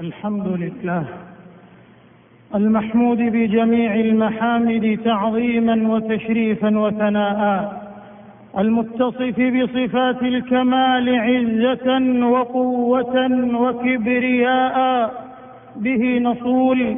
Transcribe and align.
الحمد 0.00 0.46
لله. 0.46 1.04
المحمود 2.54 3.18
بجميع 3.18 3.94
المحامد 3.94 4.98
تعظيما 5.04 5.88
وتشريفا 5.88 6.78
وثناء. 6.78 7.82
المتصف 8.58 9.40
بصفات 9.40 10.22
الكمال 10.22 11.18
عزة 11.18 12.26
وقوة 12.26 13.30
وكبرياء. 13.54 15.10
به 15.76 16.18
نصول 16.18 16.96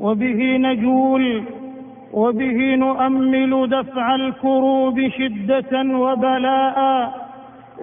وبه 0.00 0.56
نجول 0.56 1.42
وبه 2.12 2.74
نؤمل 2.74 3.68
دفع 3.68 4.14
الكروب 4.14 5.08
شدة 5.08 5.98
وبلاء. 5.98 7.10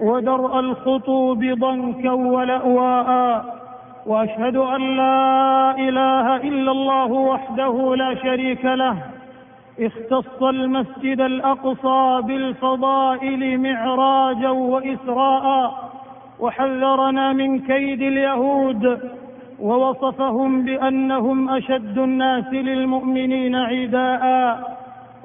ودرء 0.02 0.60
الخطوب 0.60 1.44
ضنكا 1.44 2.12
ولأواء. 2.12 3.63
وأشهد 4.06 4.56
أن 4.56 4.96
لا 4.96 5.70
إله 5.78 6.36
إلا 6.36 6.72
الله 6.72 7.12
وحده 7.12 7.96
لا 7.96 8.14
شريك 8.14 8.64
له. 8.64 8.96
اختص 9.80 10.42
المسجد 10.42 11.20
الأقصى 11.20 12.20
بالفضائل 12.22 13.60
معراجا 13.60 14.50
وإسراء 14.50 15.74
وحذرنا 16.40 17.32
من 17.32 17.58
كيد 17.58 18.02
اليهود 18.02 19.00
ووصفهم 19.60 20.64
بأنهم 20.64 21.48
أشد 21.48 21.98
الناس 21.98 22.52
للمؤمنين 22.52 23.54
عداء. 23.56 24.24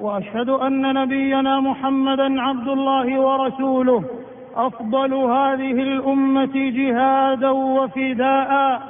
وأشهد 0.00 0.48
أن 0.48 0.94
نبينا 0.94 1.60
محمدا 1.60 2.40
عبد 2.42 2.68
الله 2.68 3.20
ورسوله 3.20 4.04
أفضل 4.56 5.14
هذه 5.14 5.72
الأمة 5.72 6.52
جهادا 6.54 7.50
وفداء 7.50 8.80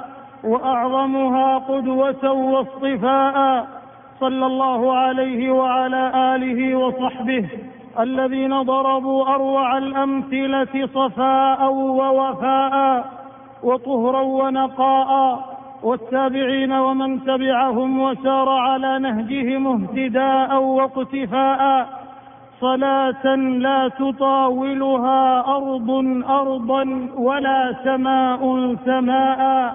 وأعظمها 0.43 1.57
قدوة 1.57 2.31
واصطفاء. 2.31 3.67
صلى 4.19 4.45
الله 4.45 4.97
عليه 4.97 5.51
وعلى 5.51 6.35
آله 6.35 6.75
وصحبه 6.75 7.49
الذين 7.99 8.61
ضربوا 8.61 9.35
أروع 9.35 9.77
الأمثلة 9.77 10.87
صفاء 10.87 11.73
ووفاء 11.73 13.05
وطهرا 13.63 14.21
ونقاء. 14.21 15.39
والتابعين 15.83 16.71
ومن 16.71 17.23
تبعهم 17.23 18.01
وسار 18.01 18.49
على 18.49 18.99
نهجهم 18.99 19.67
اهتداء 19.67 20.61
واقتفاء. 20.61 22.00
صلاة 22.61 23.35
لا 23.35 23.87
تطاولها 23.87 25.39
أرض 25.39 25.89
أرضا 26.29 27.07
ولا 27.17 27.75
سماء 27.83 28.75
سماء 28.85 29.73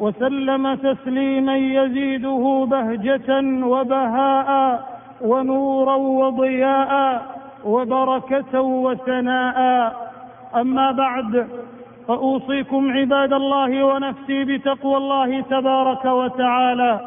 وسلم 0.00 0.74
تسليما 0.74 1.56
يزيده 1.56 2.66
بهجة 2.70 3.30
وبهاء 3.66 4.80
ونورا 5.20 5.94
وضياء 5.94 7.22
وبركة 7.64 8.60
وثناء. 8.60 9.58
أما 10.56 10.90
بعد 10.90 11.48
فأوصيكم 12.08 12.92
عباد 12.92 13.32
الله 13.32 13.84
ونفسي 13.84 14.44
بتقوى 14.44 14.96
الله 14.96 15.40
تبارك 15.40 16.04
وتعالى. 16.04 17.00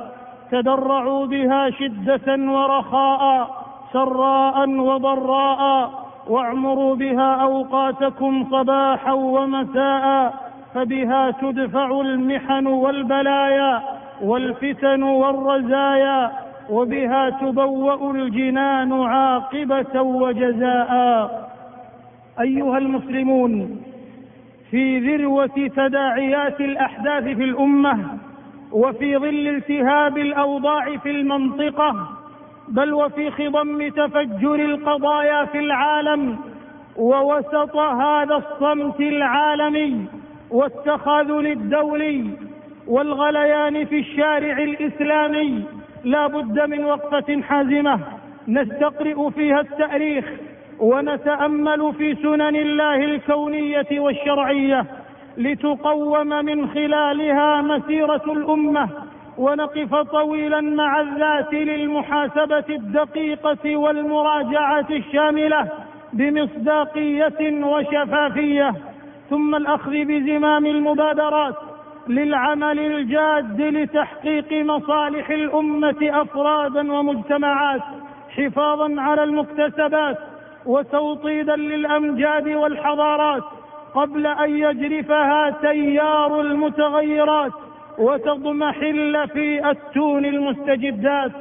تدرعوا 0.52 1.26
بها 1.26 1.70
شدة 1.70 2.52
ورخاء. 2.52 3.65
سراء 3.96 4.70
وضراء 4.70 5.92
واعمروا 6.28 6.96
بها 6.96 7.36
أوقاتكم 7.36 8.48
صباحا 8.52 9.12
ومساء 9.14 10.34
فبها 10.74 11.32
تدفع 11.32 12.02
المحن 12.02 12.68
والبلايا 12.68 13.82
والفتن 14.22 15.04
والرزايا 15.04 16.32
وبها 16.70 17.30
تبوأ 17.30 18.12
الجنان 18.12 18.94
عاقبة 19.02 20.02
وجزاء. 20.02 20.92
أيها 22.42 22.78
المسلمون 22.78 23.82
في 24.72 25.00
ذروة 25.00 25.70
تداعيات 25.76 26.62
الأحداث 26.62 27.24
في 27.24 27.44
الأمة 27.44 28.00
وفي 28.72 29.18
ظل 29.18 29.48
التهاب 29.48 30.18
الأوضاع 30.18 30.98
في 30.98 31.12
المنطقة 31.12 32.08
بل 32.68 32.94
وفي 32.94 33.32
خضم 33.32 33.90
تفجر 33.90 34.56
القضايا 34.56 35.46
في 35.46 35.60
العالم 35.60 36.38
ووسط 36.96 37.76
هذا 37.76 38.36
الصمت 38.36 39.00
العالمي 39.00 40.06
والتخاذل 40.52 41.48
الدولي 41.48 42.30
والغليان 42.88 43.86
في 43.86 44.00
الشارع 44.00 44.58
الإسلامي 44.58 45.64
لا 46.04 46.28
بد 46.28 46.70
من 46.70 46.86
وقفة 46.86 47.42
حازمة 47.42 48.00
نستقرئ 48.48 49.30
فيها 49.30 49.60
التأريخ 49.60 50.26
ونتأمل 50.80 51.94
في 51.98 52.16
سنن 52.16 52.56
الله 52.56 52.96
الكونية 52.96 54.00
والشرعية 54.00 54.86
لتقوم 55.38 56.28
من 56.46 56.70
خلالها 56.70 57.62
مسيرة 57.62 58.24
الأمة 58.28 58.90
ونقف 59.38 59.96
طويلا 59.96 60.62
مع 60.62 61.02
الذات 61.02 61.54
للمحاسبة 61.54 62.66
الدقيقة 62.70 63.76
والمراجعة 63.76 64.88
الشاملة 64.90 65.70
بمصداقية 66.14 67.66
وشفافية. 67.66 68.74
ثم 69.30 69.56
الأخذ 69.56 69.92
بزمام 69.92 70.66
المبادرات 70.66 71.56
للعمل 72.08 72.80
الجاد 72.80 73.62
لتحقيق 73.62 74.52
مصالح 74.52 75.30
الأمة 75.30 75.98
أفرادا 76.02 76.94
ومجتمعات 76.94 77.82
حفاظا 78.38 79.02
على 79.02 79.24
المكتسبات 79.24 80.18
وتوطيدا 80.66 81.56
للأمجاد 81.56 82.48
والحضارات 82.48 83.44
قبل 83.94 84.28
أن 84.28 84.58
يجرفها 84.58 85.50
تيار 85.50 86.42
المتغيرات. 86.42 87.52
وتضمحل 87.98 89.28
في 89.34 89.72
أتون 89.72 90.26
المستجدات 90.26 91.32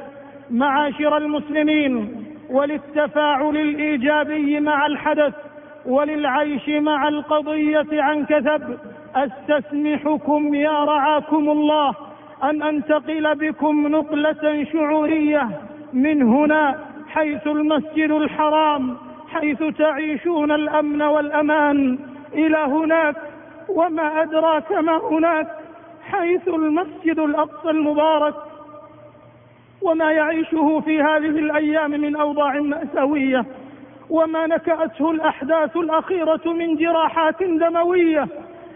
معاشر 0.49 1.17
المسلمين 1.17 2.25
وللتفاعل 2.49 3.57
الإيجابي 3.57 4.59
مع 4.59 4.85
الحدث 4.85 5.33
وللعيش 5.85 6.69
مع 6.69 7.07
القضية 7.07 7.87
عن 7.91 8.25
كثب. 8.25 8.77
أستسمحكم 9.15 10.55
يا 10.55 10.83
رعاكم 10.83 11.49
الله 11.49 11.93
أن 12.43 12.63
أنتقل 12.63 13.35
بكم 13.35 13.87
نقلة 13.87 14.67
شعورية 14.73 15.49
من 15.93 16.21
هنا 16.23 16.79
حيث 17.07 17.47
المسجد 17.47 18.11
الحرام 18.11 18.97
حيث 19.29 19.63
تعيشون 19.77 20.51
الأمن 20.51 21.01
والأمان. 21.01 21.99
إلى 22.33 22.57
هناك 22.57 23.15
وما 23.69 24.21
أدراك 24.21 24.71
ما 24.71 24.97
هناك. 24.97 25.47
حيث 26.19 26.47
المسجد 26.47 27.19
الأقصى 27.19 27.69
المبارك 27.69 28.35
وما 29.81 30.11
يعيشه 30.11 30.79
في 30.85 31.01
هذه 31.01 31.39
الأيام 31.39 31.91
من 31.91 32.15
أوضاع 32.15 32.59
مأساوية 32.59 33.45
وما 34.09 34.47
نكأته 34.47 35.11
الأحداث 35.11 35.77
الأخيرة 35.77 36.41
من 36.45 36.75
جراحات 36.75 37.43
دموية 37.43 38.27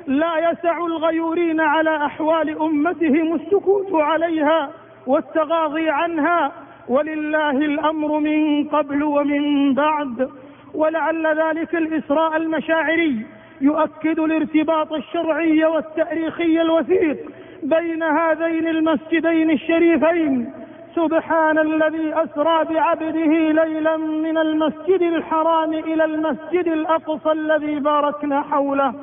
لا 0.07 0.51
يسع 0.51 0.85
الغيورين 0.85 1.61
على 1.61 2.05
أحوال 2.05 2.61
أمتهم 2.61 3.35
السكوت 3.35 3.93
عليها 3.93 4.71
والتغاضي 5.07 5.89
عنها 5.89 6.51
ولله 6.87 7.51
الأمر 7.51 8.19
من 8.19 8.67
قبل 8.67 9.03
ومن 9.03 9.73
بعد 9.73 10.29
ولعل 10.73 11.27
ذلك 11.27 11.75
الإسراء 11.75 12.37
المشاعري 12.37 13.25
يؤكد 13.61 14.19
الارتباط 14.19 14.93
الشرعي 14.93 15.65
والتاريخي 15.65 16.61
الوثيق 16.61 17.17
بين 17.63 18.03
هذين 18.03 18.67
المسجدين 18.67 19.51
الشريفين. 19.51 20.53
سبحان 20.95 21.57
الذي 21.59 22.13
أسرى 22.13 22.65
بعبده 22.65 23.51
ليلا 23.63 23.97
من 23.97 24.37
المسجد 24.37 25.01
الحرام 25.01 25.73
إلى 25.73 26.05
المسجد 26.05 26.67
الأقصى 26.67 27.31
الذي 27.31 27.79
باركنا 27.79 28.41
حوله. 28.41 28.93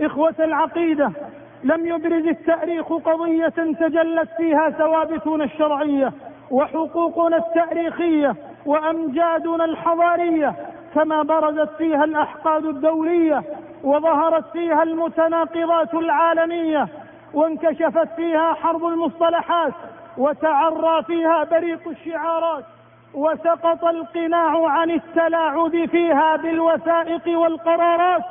إخوة 0.00 0.34
العقيدة 0.38 1.12
لم 1.64 1.86
يبرز 1.86 2.26
التاريخ 2.26 2.92
قضية 2.92 3.48
تجلت 3.48 4.28
فيها 4.36 4.70
ثوابتنا 4.70 5.44
الشرعية 5.44 6.12
وحقوقنا 6.50 7.36
التاريخية 7.36 8.34
وأمجادنا 8.66 9.64
الحضارية 9.64 10.54
كما 10.94 11.22
برزت 11.22 11.70
فيها 11.78 12.04
الأحقاد 12.04 12.64
الدولية 12.64 13.42
وظهرت 13.84 14.44
فيها 14.52 14.82
المتناقضات 14.82 15.94
العالمية 15.94 16.88
وانكشفت 17.34 18.08
فيها 18.16 18.54
حرب 18.54 18.84
المصطلحات 18.86 19.72
وتعرى 20.18 21.02
فيها 21.02 21.44
بريق 21.44 21.88
الشعارات 21.88 22.64
وسقط 23.14 23.84
القناع 23.84 24.66
عن 24.68 24.90
التلاعب 24.90 25.86
فيها 25.86 26.36
بالوثائق 26.36 27.38
والقرارات 27.38 28.22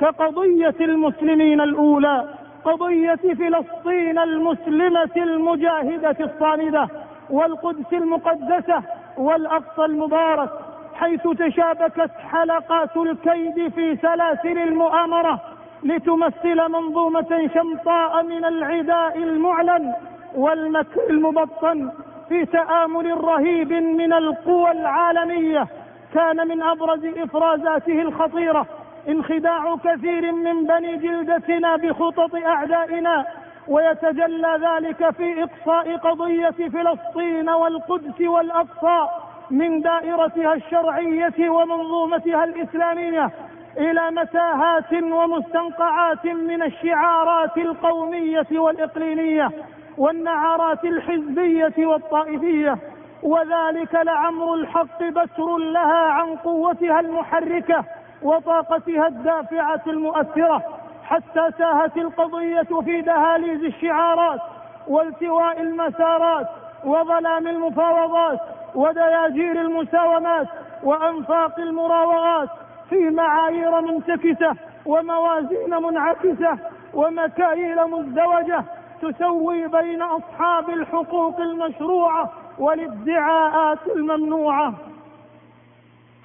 كقضية 0.00 0.74
المسلمين 0.80 1.60
الأولى 1.60 2.24
قضية 2.64 3.14
فلسطين 3.14 4.18
المسلمة 4.18 5.10
المجاهدة 5.16 6.16
الصامدة 6.20 6.88
والقدس 7.30 7.92
المقدسة 7.92 8.82
والأقصى 9.18 9.84
المبارك. 9.84 10.50
حيث 10.98 11.22
تشابكت 11.22 12.10
حلقات 12.32 12.96
الكيد 12.96 13.68
في 13.68 13.96
سلاسل 13.96 14.58
المؤامرة 14.58 15.40
لتمثل 15.82 16.68
منظومة 16.68 17.50
شمطاء 17.54 18.22
من 18.22 18.44
العداء 18.44 19.18
المعلن 19.18 19.94
والمكر 20.34 21.10
المبطن 21.10 21.90
في 22.28 22.44
تآمل 22.46 23.24
رهيب 23.24 23.72
من 23.72 24.12
القوى 24.12 24.70
العالمية. 24.70 25.66
كان 26.14 26.48
من 26.48 26.62
أبرز 26.62 27.04
إفرازاته 27.04 28.02
الخطيرة 28.02 28.66
انخداع 29.08 29.76
كثير 29.84 30.32
من 30.32 30.66
بني 30.66 30.96
جلدتنا 30.96 31.76
بخطط 31.76 32.34
أعدائنا 32.34 33.26
ويتجلى 33.68 34.58
ذلك 34.60 35.10
في 35.10 35.42
إقصاء 35.42 35.96
قضية 35.96 36.68
فلسطين 36.68 37.50
والقدس 37.50 38.20
والأقصى. 38.20 39.08
من 39.50 39.80
دائرتها 39.80 40.54
الشرعية 40.54 41.48
ومنظومتها 41.50 42.44
الإسلامية 42.44 43.30
إلى 43.76 44.10
متاهات 44.10 44.92
ومستنقعات 44.92 46.24
من 46.24 46.62
الشعارات 46.62 47.56
القومية 47.58 48.46
والإقليمية 48.52 49.50
والنعرات 49.98 50.84
الحزبية 50.84 51.86
والطائفية. 51.86 52.78
وذلك 53.22 53.94
لعمر 53.94 54.54
الحق 54.54 55.02
بسر 55.02 55.56
لها 55.56 56.12
عن 56.12 56.36
قوتها 56.36 57.00
المحركة 57.00 57.84
وطاقتها 58.22 59.06
الدافعة 59.06 59.82
المؤثرة 59.86 60.62
حتى 61.04 61.50
ساهت 61.58 61.96
القضية 61.96 62.80
في 62.84 63.00
دهاليز 63.00 63.64
الشعارات 63.64 64.40
والتواء 64.88 65.60
المسارات 65.60 66.46
وظلام 66.84 67.48
المفاوضات 67.48 68.40
ودياجير 68.74 69.60
المساومات 69.60 70.48
وأنفاق 70.82 71.58
المراوغات 71.60 72.48
في 72.90 73.10
معايير 73.10 73.80
منتكسة 73.80 74.56
وموازين 74.86 75.70
منعكسة 75.82 76.58
ومكاييل 76.94 77.86
مزدوجة 77.86 78.64
تسوي 79.02 79.68
بين 79.68 80.02
أصحاب 80.02 80.70
الحقوق 80.70 81.40
المشروعة 81.40 82.32
والادعاءات 82.58 83.78
الممنوعة. 83.96 84.74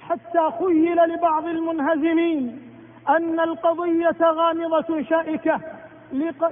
حتى 0.08 0.50
خيل 0.58 0.96
لبعض 0.96 1.46
المنهزمين 1.46 2.62
أن 3.08 3.40
القضية 3.40 4.16
غامضة 4.22 5.02
شائكة 5.02 5.60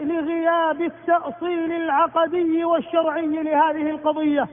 لغياب 0.01 0.83
التأصيل 0.83 1.73
العقدي 1.73 2.65
والشرعي 2.65 3.27
لهذه 3.27 3.91
القضية. 3.91 4.49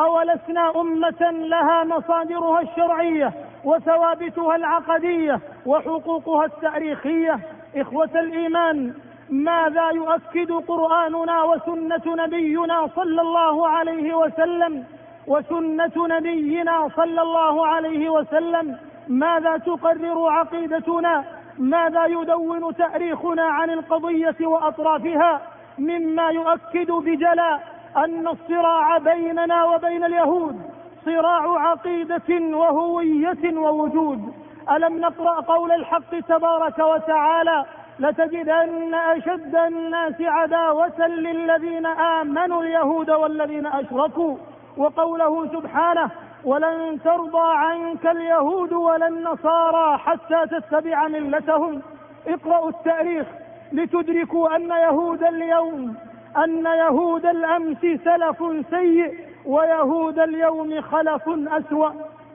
أولسنا 0.00 0.80
أمة 0.80 1.30
لها 1.30 1.84
مصادرها 1.84 2.60
الشرعية 2.60 3.32
وثوابتها 3.64 4.56
العقدية 4.56 5.40
وحقوقها 5.66 6.44
التاريخية. 6.44 7.40
إخوة 7.76 8.10
الإيمان 8.14 8.94
ماذا 9.30 9.90
يؤكد 9.90 10.52
قرآننا 10.52 11.42
وسنة 11.42 12.02
نبينا 12.06 12.88
صلى 12.96 13.20
الله 13.20 13.68
عليه 13.68 14.14
وسلم؟ 14.14 14.84
وسنة 15.26 15.92
نبينا 15.96 16.88
صلى 16.96 17.22
الله 17.22 17.66
عليه 17.66 18.10
وسلم 18.10 18.76
ماذا 19.08 19.56
تقرر 19.56 20.28
عقيدتنا؟ 20.28 21.24
ماذا 21.58 22.06
يدون 22.06 22.76
تاريخنا 22.76 23.42
عن 23.42 23.70
القضية 23.70 24.36
وأطرافها؟ 24.40 25.40
مما 25.78 26.30
يؤكد 26.30 26.90
بجلاء 26.90 27.79
أن 27.96 28.28
الصراع 28.28 28.98
بيننا 28.98 29.64
وبين 29.64 30.04
اليهود 30.04 30.60
صراع 31.04 31.60
عقيدة 31.68 32.56
وهوية 32.56 33.56
ووجود. 33.58 34.34
ألم 34.70 34.98
نقرأ 34.98 35.40
قول 35.40 35.72
الحق 35.72 36.20
تبارك 36.28 36.78
وتعالى 36.78 37.64
لتجدن 37.98 38.94
أشد 38.94 39.56
الناس 39.56 40.14
عداوة 40.20 41.06
للذين 41.06 41.86
آمنوا 41.86 42.62
اليهود 42.62 43.10
والذين 43.10 43.66
أشركوا 43.66 44.36
وقوله 44.76 45.46
سبحانه 45.46 46.10
ولن 46.44 47.00
ترضى 47.04 47.54
عنك 47.54 48.06
اليهود 48.06 48.72
ولا 48.72 49.08
النصارى 49.08 49.98
حتى 49.98 50.46
تتبع 50.50 51.08
ملتهم 51.08 51.82
اقرأوا 52.26 52.68
التاريخ 52.70 53.26
لتدركوا 53.72 54.56
أن 54.56 54.70
يهود 54.70 55.22
اليوم 55.22 55.96
أن 56.36 56.66
يهود 56.66 57.26
الأمس 57.26 57.80
سلف 57.80 58.66
سيء 58.70 59.14
ويهود 59.46 60.18
اليوم 60.18 60.80
خلف 60.80 61.22
أسوأ. 61.28 61.90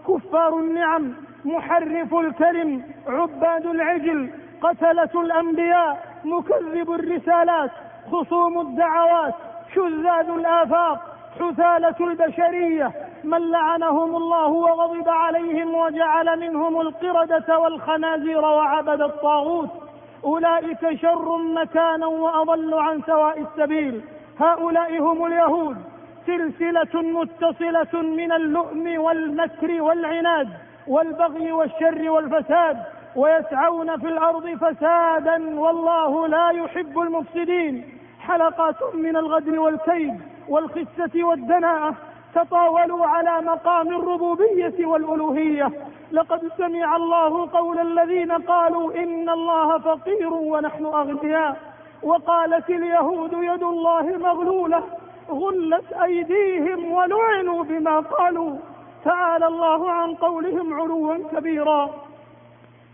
كفار 0.08 0.60
النعم 0.60 1.14
محرف 1.46 2.14
الكلم 2.14 2.84
عباد 3.08 3.66
العجل 3.66 4.30
قتلة 4.62 5.22
الأنبياء 5.22 6.06
مكذب 6.26 6.92
الرسالات 6.92 7.72
خصوم 8.12 8.62
الدعوات 8.62 9.34
شذاذ 9.76 10.30
الآفاق 10.30 11.00
حثالة 11.40 11.96
البشرية. 12.00 12.92
من 13.24 13.52
لعنهم 13.52 14.16
الله 14.16 14.48
وغضب 14.48 15.10
عليهم 15.10 15.76
وجعل 15.76 16.40
منهم 16.40 16.82
القردة 16.82 17.60
والخنازير 17.60 18.42
وعبد 18.42 19.02
الطاغوت. 19.02 19.85
أولئك 20.24 21.02
شر 21.02 21.38
مكانا 21.38 22.06
وأضل 22.06 22.74
عن 22.74 23.02
سواء 23.02 23.42
السبيل. 23.42 24.02
هؤلاء 24.40 25.00
هم 25.00 25.26
اليهود. 25.26 25.78
سلسلة 26.26 27.02
متصلة 27.02 28.02
من 28.02 28.32
اللؤم 28.32 29.00
والمكر 29.00 29.82
والعناد 29.82 30.50
والبغي 30.88 31.52
والشر 31.52 32.10
والفساد 32.10 32.78
ويسعون 33.16 33.98
في 34.00 34.08
الأرض 34.08 34.50
فسادا 34.50 35.60
والله 35.60 36.28
لا 36.28 36.50
يحب 36.50 37.00
المفسدين. 37.00 37.84
حلقات 38.20 38.96
من 38.96 39.18
الغدر 39.18 39.60
والكيد 39.60 40.22
والخسة 40.48 41.24
والدناءة 41.24 41.96
تطاولوا 42.36 43.06
على 43.06 43.42
مقام 43.42 43.88
الربوبية 43.88 44.86
والألوهية. 44.86 45.72
لقد 46.12 46.52
سمع 46.58 46.96
الله 46.96 47.50
قول 47.50 47.80
الذين 47.80 48.32
قالوا 48.32 48.94
إن 48.96 49.30
الله 49.30 49.78
فقير 49.78 50.34
ونحن 50.34 50.86
أغنياء. 50.86 51.58
وقالت 52.04 52.70
اليهود 52.70 53.34
يد 53.34 53.64
الله 53.64 54.02
مغلولة. 54.02 54.84
غلت 55.30 55.94
أيديهم 55.94 56.92
ولعنوا 56.92 57.64
بما 57.64 58.00
قالوا. 58.00 58.58
تعالى 59.06 59.48
الله 59.48 59.92
عن 59.92 60.16
قولهم 60.16 60.74
علوا 60.74 61.18
كبيرا. 61.32 61.90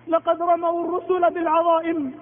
لقد 0.07 0.41
رموا 0.41 0.85
الرسل 0.85 1.33
بالعظائم 1.33 2.13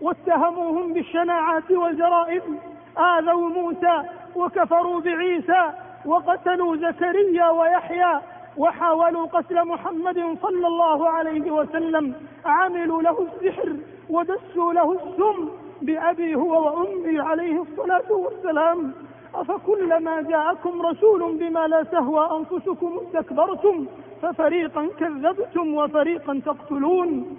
واتهموهم 0.00 0.92
بالشناعات 0.92 1.70
والجرائم. 1.70 2.58
آذوا 2.98 3.48
موسى 3.48 4.02
وكفروا 4.36 5.00
بعيسى 5.00 5.72
وقتلوا 6.04 6.76
زكريا 6.76 7.50
ويحيى 7.50 8.20
وحاولوا 8.56 9.26
قتل 9.26 9.64
محمد 9.64 10.38
صلى 10.42 10.66
الله 10.66 11.10
عليه 11.10 11.50
وسلم 11.50 12.14
عملوا 12.44 13.02
له 13.02 13.26
السحر 13.26 13.76
ودسوا 14.10 14.72
له 14.72 14.92
السم 14.92 15.48
بأبي 15.82 16.34
هو 16.34 16.66
وأمي 16.66 17.20
عليه 17.20 17.62
الصلاة 17.62 18.12
والسلام. 18.12 18.92
أفكلما 19.34 20.22
جاءكم 20.22 20.82
رسول 20.82 21.38
بما 21.38 21.66
لا 21.66 21.82
تهوى 21.82 22.38
أنفسكم 22.38 23.00
استكبرتم 23.02 23.86
ففريقا 24.22 24.88
كذبتم 25.00 25.74
وفريقا 25.74 26.40
تقتلون. 26.46 27.36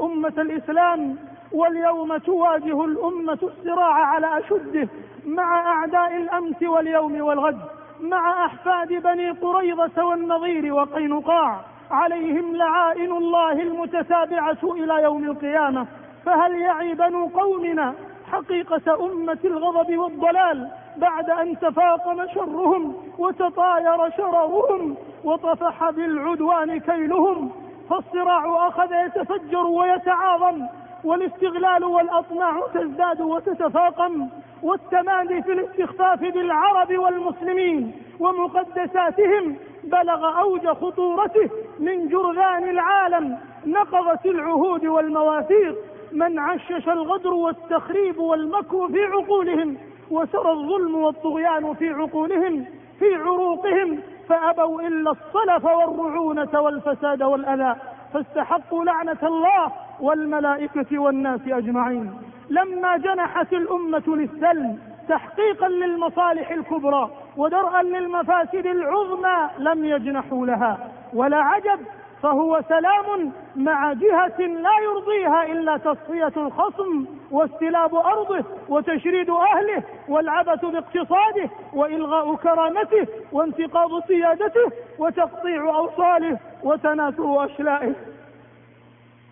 أمة 0.00 0.34
الإسلام 0.38 1.16
واليوم 1.52 2.16
تواجه 2.16 2.84
الأمة 2.84 3.38
الصراع 3.42 3.94
على 3.94 4.38
أشده 4.38 4.88
مع 5.26 5.60
أعداء 5.72 6.16
الأمس 6.16 6.62
واليوم 6.62 7.20
والغد. 7.20 7.79
مع 8.02 8.46
أحفاد 8.46 8.88
بني 8.88 9.30
قريظة 9.30 10.04
والنظير 10.04 10.74
وقينقاع. 10.74 11.60
عليهم 11.90 12.56
لعائن 12.56 13.12
الله 13.12 13.52
المتتابعة 13.52 14.58
إلى 14.62 15.02
يوم 15.02 15.24
القيامة. 15.24 15.86
فهل 16.24 16.54
يعي 16.54 16.94
بنو 16.94 17.26
قومنا 17.26 17.94
حقيقة 18.32 19.06
أمة 19.06 19.38
الغضب 19.44 19.98
والضلال 19.98 20.68
بعد 20.96 21.30
أن 21.30 21.58
تفاقم 21.58 22.26
شرهم 22.34 22.96
وتطاير 23.18 24.10
شررهم 24.16 24.96
وطفح 25.24 25.90
بالعدوان 25.90 26.80
كيلهم؟ 26.80 27.50
فالصراع 27.90 28.68
أخذ 28.68 28.92
يتفجر 28.92 29.66
ويتعاظم. 29.66 30.66
والاستغلال 31.04 31.84
والأطماع 31.84 32.60
تزداد 32.74 33.20
وتتفاقم 33.20 34.28
والتمادي 34.62 35.42
في 35.42 35.52
الاستخفاف 35.52 36.20
بالعرب 36.20 36.98
والمسلمين 36.98 37.92
ومقدساتهم 38.20 39.56
بلغ 39.84 40.40
أوج 40.40 40.68
خطورته 40.68 41.50
من 41.78 42.08
جرذان 42.08 42.68
العالم 42.70 43.38
نقضت 43.66 44.26
العهود 44.26 44.86
والمواثيق 44.86 45.76
من 46.12 46.38
عشش 46.38 46.88
الغدر 46.88 47.34
والتخريب 47.34 48.18
والمكر 48.18 48.88
في 48.88 49.04
عقولهم 49.04 49.76
وسرى 50.10 50.52
الظلم 50.52 50.94
والطغيان 50.94 51.74
في 51.74 51.88
عقولهم 51.88 52.64
في 52.98 53.14
عروقهم 53.14 54.00
فأبوا 54.28 54.80
إلا 54.82 55.10
الصلف 55.10 55.64
والرعونة 55.64 56.60
والفساد 56.60 57.22
والأذى 57.22 57.76
فاستحقوا 58.12 58.84
لعنة 58.84 59.18
الله 59.22 59.72
والملائكة 60.00 60.98
والناس 60.98 61.40
أجمعين. 61.46 62.12
لما 62.50 62.96
جنحت 62.96 63.52
الأمة 63.52 64.02
للسلم 64.06 64.78
تحقيقا 65.08 65.68
للمصالح 65.68 66.50
الكبرى 66.50 67.10
ودرءا 67.36 67.82
للمفاسد 67.82 68.66
العظمى 68.66 69.50
لم 69.58 69.84
يجنحوا 69.84 70.46
لها. 70.46 70.78
ولا 71.14 71.36
عجب 71.36 71.80
فهو 72.22 72.60
سلام 72.68 73.32
مع 73.56 73.92
جهة 73.92 74.38
لا 74.38 74.78
يرضيها 74.82 75.44
إلا 75.52 75.76
تصفية 75.76 76.32
الخصم 76.36 77.04
واستلاب 77.30 77.94
أرضه 77.94 78.44
وتشريد 78.68 79.30
أهله 79.30 79.82
والعبث 80.08 80.64
باقتصاده 80.64 81.50
وإلغاء 81.72 82.34
كرامته 82.34 83.06
وانتقاض 83.32 83.90
سيادته 84.06 84.72
وتقطيع 84.98 85.76
أوصاله 85.76 86.38
وتناثر 86.62 87.44
أشلائه. 87.44 87.94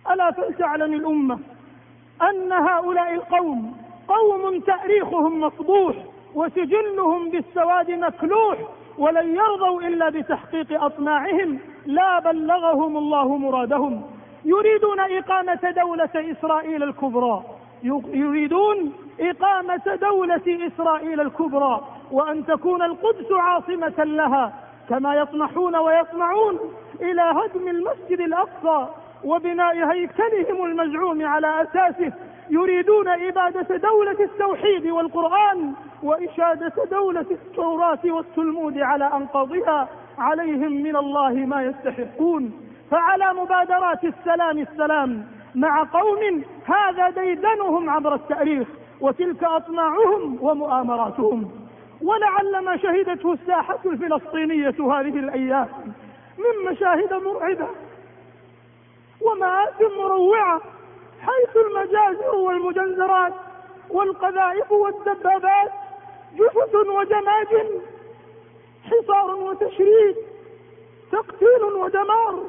ألا 0.09 0.31
فلتعلم 0.31 0.93
الأمة؟ 0.93 1.39
أن 2.21 2.51
هؤلاء 2.51 3.13
القوم 3.13 3.77
قوم 4.07 4.59
تأريخهم 4.59 5.41
مفضوح 5.41 5.95
وسجلهم 6.35 7.29
بالسواد 7.29 7.91
مكلوح 7.91 8.57
ولن 8.97 9.35
يرضوا 9.35 9.81
إلا 9.81 10.09
بتحقيق 10.09 10.83
أطماعهم 10.83 11.59
لا 11.85 12.19
بلغهم 12.19 12.97
الله 12.97 13.37
مرادهم. 13.37 14.01
يريدون 14.45 14.99
إقامة 14.99 15.73
دولة 15.75 16.09
إسرائيل 16.15 16.83
الكبرى. 16.83 17.43
يريدون 18.13 18.93
إقامة 19.19 19.97
دولة 20.01 20.67
إسرائيل 20.67 21.21
الكبرى. 21.21 21.81
وأن 22.11 22.45
تكون 22.45 22.81
القدس 22.81 23.31
عاصمة 23.31 24.03
لها 24.03 24.53
كما 24.89 25.15
يطمحون 25.15 25.75
ويطمعون 25.75 26.59
إلى 27.01 27.21
هدم 27.21 27.67
المسجد 27.67 28.19
الأقصى. 28.19 28.87
وبناء 29.23 29.91
هيكلهم 29.91 30.65
المزعوم 30.65 31.25
على 31.25 31.61
أساسه 31.61 32.13
يريدون 32.49 33.07
إبادة 33.07 33.77
دولة 33.77 34.19
التوحيد 34.19 34.87
والقرآن 34.87 35.73
وإشادة 36.03 36.73
دولة 36.91 37.25
التوراة 37.31 37.99
والتلمود 38.05 38.77
على 38.77 39.05
أنقاضها 39.05 39.89
عليهم 40.17 40.83
من 40.83 40.95
الله 40.95 41.33
ما 41.33 41.61
يستحقون. 41.63 42.51
فعلى 42.91 43.33
مبادرات 43.33 44.03
السلام 44.03 44.57
السلام 44.57 45.25
مع 45.55 45.83
قوم 45.83 46.43
هذا 46.65 47.09
ديدنهم 47.09 47.89
عبر 47.89 48.15
التأريخ 48.15 48.67
وتلك 49.01 49.43
أطماعهم 49.43 50.37
ومؤامراتهم. 50.41 51.51
ولعل 52.01 52.65
ما 52.65 52.77
شهدته 52.77 53.33
الساحة 53.33 53.79
الفلسطينية 53.85 54.75
هذه 54.79 55.19
الأيام 55.19 55.67
من 56.37 56.71
مشاهد 56.71 57.13
مرعبه 57.13 57.67
ومآثم 59.21 59.97
مروعة 59.97 60.61
حيث 61.21 61.57
المجازر 61.57 62.35
والمجنزرات 62.35 63.33
والقذائف 63.89 64.71
والدبابات 64.71 65.71
جثث 66.35 66.75
وجماجم 66.75 67.67
حصار 68.83 69.35
وتشريد 69.35 70.15
تقتيل 71.11 71.63
ودمار 71.63 72.43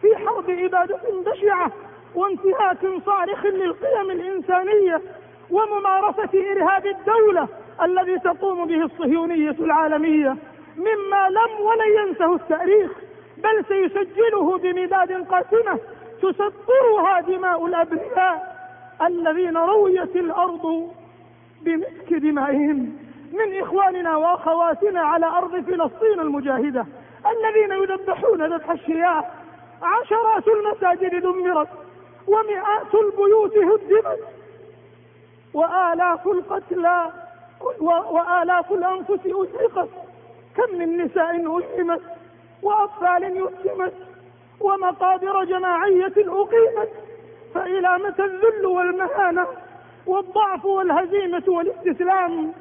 في 0.00 0.16
حرب 0.16 0.50
إبادة 0.50 1.00
بشعة 1.26 1.72
وانتهاك 2.14 2.78
صارخ 3.06 3.46
للقيم 3.46 4.10
الإنسانية 4.10 5.02
وممارسة 5.50 6.52
إرهاب 6.52 6.86
الدولة 6.86 7.48
الذي 7.82 8.18
تقوم 8.18 8.66
به 8.66 8.84
الصهيونية 8.84 9.50
العالمية. 9.50 10.36
مما 10.76 11.28
لم 11.28 11.60
ولن 11.60 12.08
ينسه 12.08 12.34
التاريخ 12.34 12.90
بل 13.36 13.64
سيسجله 13.68 14.58
بمداد 14.58 15.12
قاسمة 15.12 15.78
تسطرها 16.22 17.20
دماء 17.20 17.66
الأبرياء 17.66 18.56
الذين 19.02 19.56
رويت 19.56 20.16
الأرض 20.16 20.90
بمسك 21.62 22.12
دمائهم 22.12 22.96
من 23.32 23.60
إخواننا 23.62 24.16
وأخواتنا 24.16 25.00
على 25.00 25.26
أرض 25.26 25.50
فلسطين 25.50 26.20
المجاهدة 26.20 26.86
الذين 27.26 27.72
يذبحون 27.82 28.54
ذبح 28.54 28.70
الشياع 28.70 29.30
عشرات 29.82 30.48
المساجد 30.48 31.22
دمرت 31.22 31.68
ومئات 32.26 32.94
البيوت 32.94 33.56
هدمت 33.56 34.18
وآلاف 35.54 36.26
القتلى 36.26 37.12
وآلاف 37.80 38.72
الأنفس 38.72 39.26
أزهقت 39.26 39.88
كم 40.56 40.78
من 40.78 40.96
نساء 41.04 41.30
ألهمت 41.36 42.02
وأطفال 42.62 43.22
يتمت 43.24 43.92
ومقابر 44.60 45.44
جماعية 45.44 46.12
أقيمت 46.16 46.88
فإلى 47.54 47.98
متى 47.98 48.24
الذل 48.24 48.66
والمهانة 48.66 49.46
والضعف 50.06 50.64
والهزيمة 50.64 51.42
والاستسلام؟ 51.48 52.52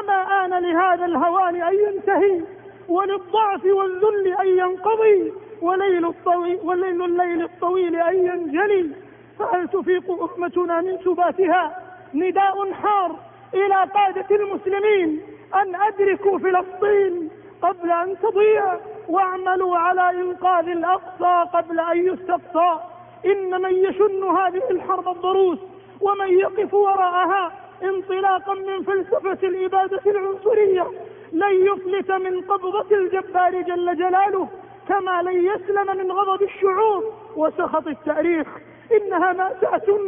أما 0.00 0.44
آن 0.44 0.50
لهذا 0.62 1.04
الهوان 1.04 1.62
أن 1.62 1.74
ينتهي 1.74 2.40
وللضعف 2.88 3.64
والذل 3.64 4.34
أن 4.40 4.46
ينقضي 4.46 5.32
وليل 5.62 6.06
الطويل 6.06 6.58
وليل 6.64 7.02
الليل 7.04 7.42
الطويل 7.42 7.96
أن 7.96 8.16
ينجلي؟ 8.26 8.90
فهل 9.38 9.68
تفيق 9.68 10.30
أمتنا 10.38 10.80
من 10.80 10.98
سباتها؟ 11.04 11.82
نداء 12.14 12.72
حار 12.72 13.16
إلى 13.54 13.90
قادة 13.94 14.36
المسلمين 14.36 15.20
أن 15.54 15.74
أدركوا 15.74 16.38
فلسطين. 16.38 17.30
قبل 17.62 17.90
أن 17.90 18.16
تضيع 18.22 18.78
واعملوا 19.08 19.76
على 19.76 20.10
إنقاذ 20.10 20.68
الأقصى 20.68 21.50
قبل 21.52 21.80
أن 21.80 22.06
يستقصى. 22.06 22.80
إن 23.26 23.62
من 23.62 23.74
يشن 23.74 24.22
هذه 24.24 24.70
الحرب 24.70 25.08
الضروس 25.08 25.58
ومن 26.00 26.38
يقف 26.38 26.74
وراءها 26.74 27.52
انطلاقا 27.82 28.54
من 28.54 28.82
فلسفة 28.82 29.48
الإبادة 29.48 30.00
العنصرية 30.06 30.86
لن 31.32 31.66
يفلت 31.66 32.10
من 32.10 32.40
قبضة 32.40 32.96
الجبار 32.96 33.60
جل 33.60 33.96
جلاله 33.96 34.48
كما 34.88 35.22
لن 35.22 35.46
يسلم 35.46 35.96
من 35.96 36.12
غضب 36.12 36.42
الشعوب 36.42 37.04
وسخط 37.36 37.86
التاريخ. 37.86 38.46
إنها 38.92 39.32
مأساة 39.32 39.98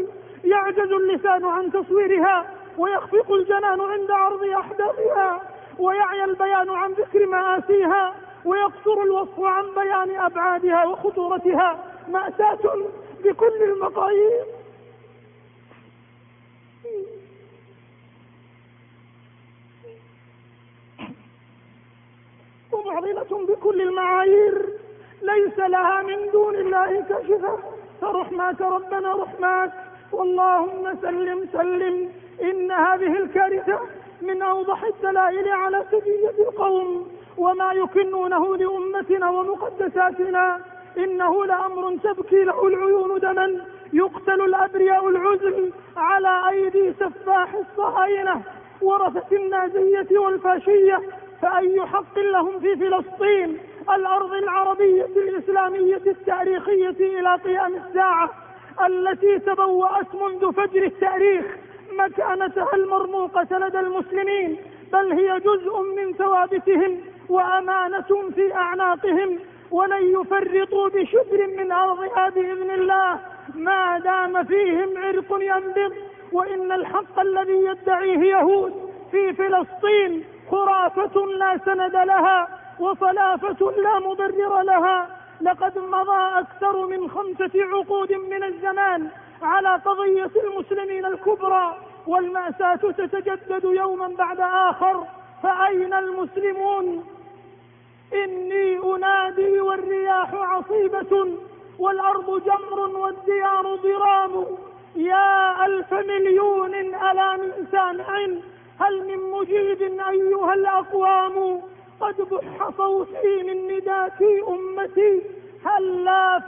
يعجز 0.45 0.93
اللسان 0.93 1.45
عن 1.45 1.73
تصويرها 1.73 2.47
ويخفق 2.79 3.33
الجنان 3.33 3.81
عند 3.81 4.11
عرض 4.11 4.45
أحداثها. 4.45 5.41
ويعيا 5.79 6.25
البيان 6.25 6.71
عن 6.71 6.93
ذكر 6.93 7.27
مآسيها 7.27 8.15
ويقصر 8.45 9.03
الوصف 9.03 9.41
عن 9.41 9.65
بيان 9.75 10.21
أبعادها 10.21 10.85
وخطورتها. 10.87 11.85
مأساة 12.09 12.59
بكل 13.25 13.63
المقاييس. 13.63 14.47
ومعضلة 22.73 23.47
بكل 23.47 23.83
المعايير. 23.83 24.69
ليس 25.23 25.59
لها 25.59 26.03
من 26.03 26.31
دون 26.33 26.55
الله 26.55 27.01
كشفة. 27.01 27.59
فرحماك 28.01 28.61
ربنا 28.61 29.15
رحماك 29.15 29.73
واللهم 30.13 31.01
سلم 31.03 31.49
سلم. 31.53 32.13
إن 32.43 32.71
هذه 32.71 33.17
الكارثة 33.17 33.81
من 34.23 34.43
أوضح 34.43 34.85
الدلائل 34.85 35.49
على 35.49 35.85
سجية 35.91 36.49
القوم 36.49 37.09
وما 37.39 37.73
يكنونه 37.73 38.57
لأمتنا 38.57 39.31
ومقدساتنا. 39.31 40.61
إنه 40.99 41.47
لأمر 41.47 41.97
تبكي 41.97 42.45
له 42.45 42.67
العيون 42.67 43.21
دما 43.21 43.65
يقتل 43.93 44.41
الأبرياء 44.41 45.09
العزل 45.09 45.73
على 45.97 46.49
أيدي 46.51 46.93
سفاح 46.93 47.55
الصهاينة 47.55 48.43
ورثة 48.83 49.37
النازية 49.37 50.19
والفاشية. 50.19 51.01
فأي 51.43 51.87
حق 51.87 52.19
لهم 52.19 52.61
في 52.61 52.77
فلسطين؟ 52.77 53.59
الأرض 53.95 54.33
العربية 54.33 55.05
الإسلامية 55.05 56.03
التاريخية 56.07 57.19
إلى 57.19 57.35
قيام 57.35 57.75
الساعة 57.75 58.31
التي 58.87 59.39
تبوأت 59.39 60.15
منذ 60.15 60.53
فجر 60.53 60.83
التاريخ. 60.85 61.45
مكانتها 61.99 62.75
المرموقة 62.75 63.59
لدى 63.59 63.81
المسلمين 63.81 64.57
بل 64.93 65.13
هي 65.13 65.41
جزء 65.41 65.81
من 65.81 66.15
ثوابتهم 66.15 67.01
وأمانة 67.29 68.31
في 68.35 68.55
أعناقهم 68.55 69.39
ولن 69.71 70.21
يفرطوا 70.21 70.89
بشبر 70.89 71.47
من 71.59 71.73
أرضها 71.73 72.29
بإذن 72.29 72.71
الله. 72.71 73.21
ما 73.55 73.99
دام 73.99 74.45
فيهم 74.45 74.89
عرق 74.97 75.39
ينبض 75.41 75.95
وإن 76.33 76.73
الحق 76.73 77.21
الذي 77.21 77.65
يدعيه 77.65 78.19
يهود 78.19 78.91
في 79.11 79.33
فلسطين 79.33 80.25
خرافة 80.51 81.27
لا 81.27 81.61
سند 81.65 81.97
لها 81.97 82.49
وفلافة 82.81 83.73
لا 83.77 83.99
مبرر 83.99 84.63
لها. 84.63 85.09
لقد 85.41 85.79
مضى 85.79 86.39
أكثر 86.39 86.87
من 86.87 87.11
خمسة 87.11 87.51
عقود 87.55 88.13
من 88.13 88.45
الزمان 88.45 89.09
على 89.43 89.69
قضية 89.69 90.31
المسلمين 90.45 91.07
الكبرى. 91.07 91.88
والمأساة 92.09 92.77
تتجدد 92.77 93.65
يوما 93.65 94.09
بعد 94.19 94.41
آخر 94.41 95.05
فأين 95.43 95.95
المسلمون؟ 95.95 97.05
إني 98.13 98.79
أنادي 98.79 99.61
والرياح 99.61 100.35
عصيبة 100.35 101.39
والأرض 101.79 102.43
جمر 102.45 102.81
والديار 102.81 103.75
ضرام. 103.75 104.47
يا 104.97 105.67
ألف 105.67 105.93
مليون 105.93 106.75
ألا 106.75 107.37
من 107.37 107.67
سامع 107.73 108.19
هل 108.81 109.07
من 109.07 109.31
مجيب 109.31 109.83
أيها 109.83 110.55
الأقوام؟ 110.55 111.63
قد 112.01 112.17
بح 112.31 112.71
صوتي 112.77 113.43
من 113.43 113.69
نداء 113.69 114.45
أمتي 114.49 115.23
هل 115.65 116.05
لا 116.05 116.43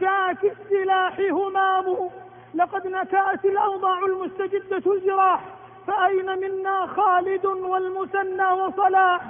شاك 0.00 0.44
السلاح 0.44 1.20
همام. 1.20 2.10
لقد 2.54 2.86
نكأت 2.86 3.44
الأوضاع 3.44 3.98
المستجدة 3.98 4.92
الجراح 4.92 5.44
فأين 5.86 6.38
منا 6.38 6.86
خالد 6.86 7.46
والمثنى 7.46 8.46
وصلاح؟ 8.52 9.20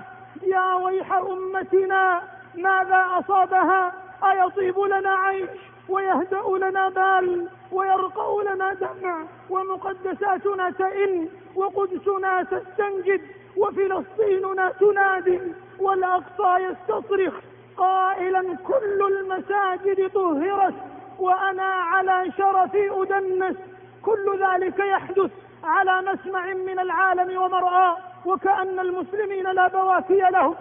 يا 0.42 0.74
ويح 0.74 1.12
أمتنا 1.12 2.22
ماذا 2.54 3.06
أصابها؟ 3.18 3.92
أيطيب 4.24 4.78
لنا 4.78 5.10
عيش 5.10 5.48
ويهدأ 5.88 6.42
لنا 6.66 6.88
بال 6.88 7.48
ويرقى 7.72 8.44
لنا 8.54 8.74
دمع 8.74 9.24
ومقدساتنا 9.50 10.70
تئن 10.70 11.28
وقدسنا 11.54 12.42
تستنجد 12.42 13.20
وفلسطيننا 13.56 14.72
تنادي 14.80 15.40
والأقصى 15.80 16.56
يستصرخ 16.58 17.34
قائلا 17.76 18.56
كل 18.56 19.02
المساجد 19.12 20.10
طهرت. 20.12 20.74
وأنا 21.18 21.62
على 21.62 22.32
شرفي 22.38 22.90
أدنس. 22.90 23.56
كل 24.02 24.38
ذلك 24.44 24.78
يحدث 24.78 25.30
على 25.64 26.12
مسمع 26.12 26.46
من 26.46 26.78
العالم 26.78 27.42
ومرآة 27.42 27.96
وكأن 28.26 28.78
المسلمين 28.78 29.42
لا 29.42 29.68
بواكي 29.68 30.20
لهم. 30.20 30.54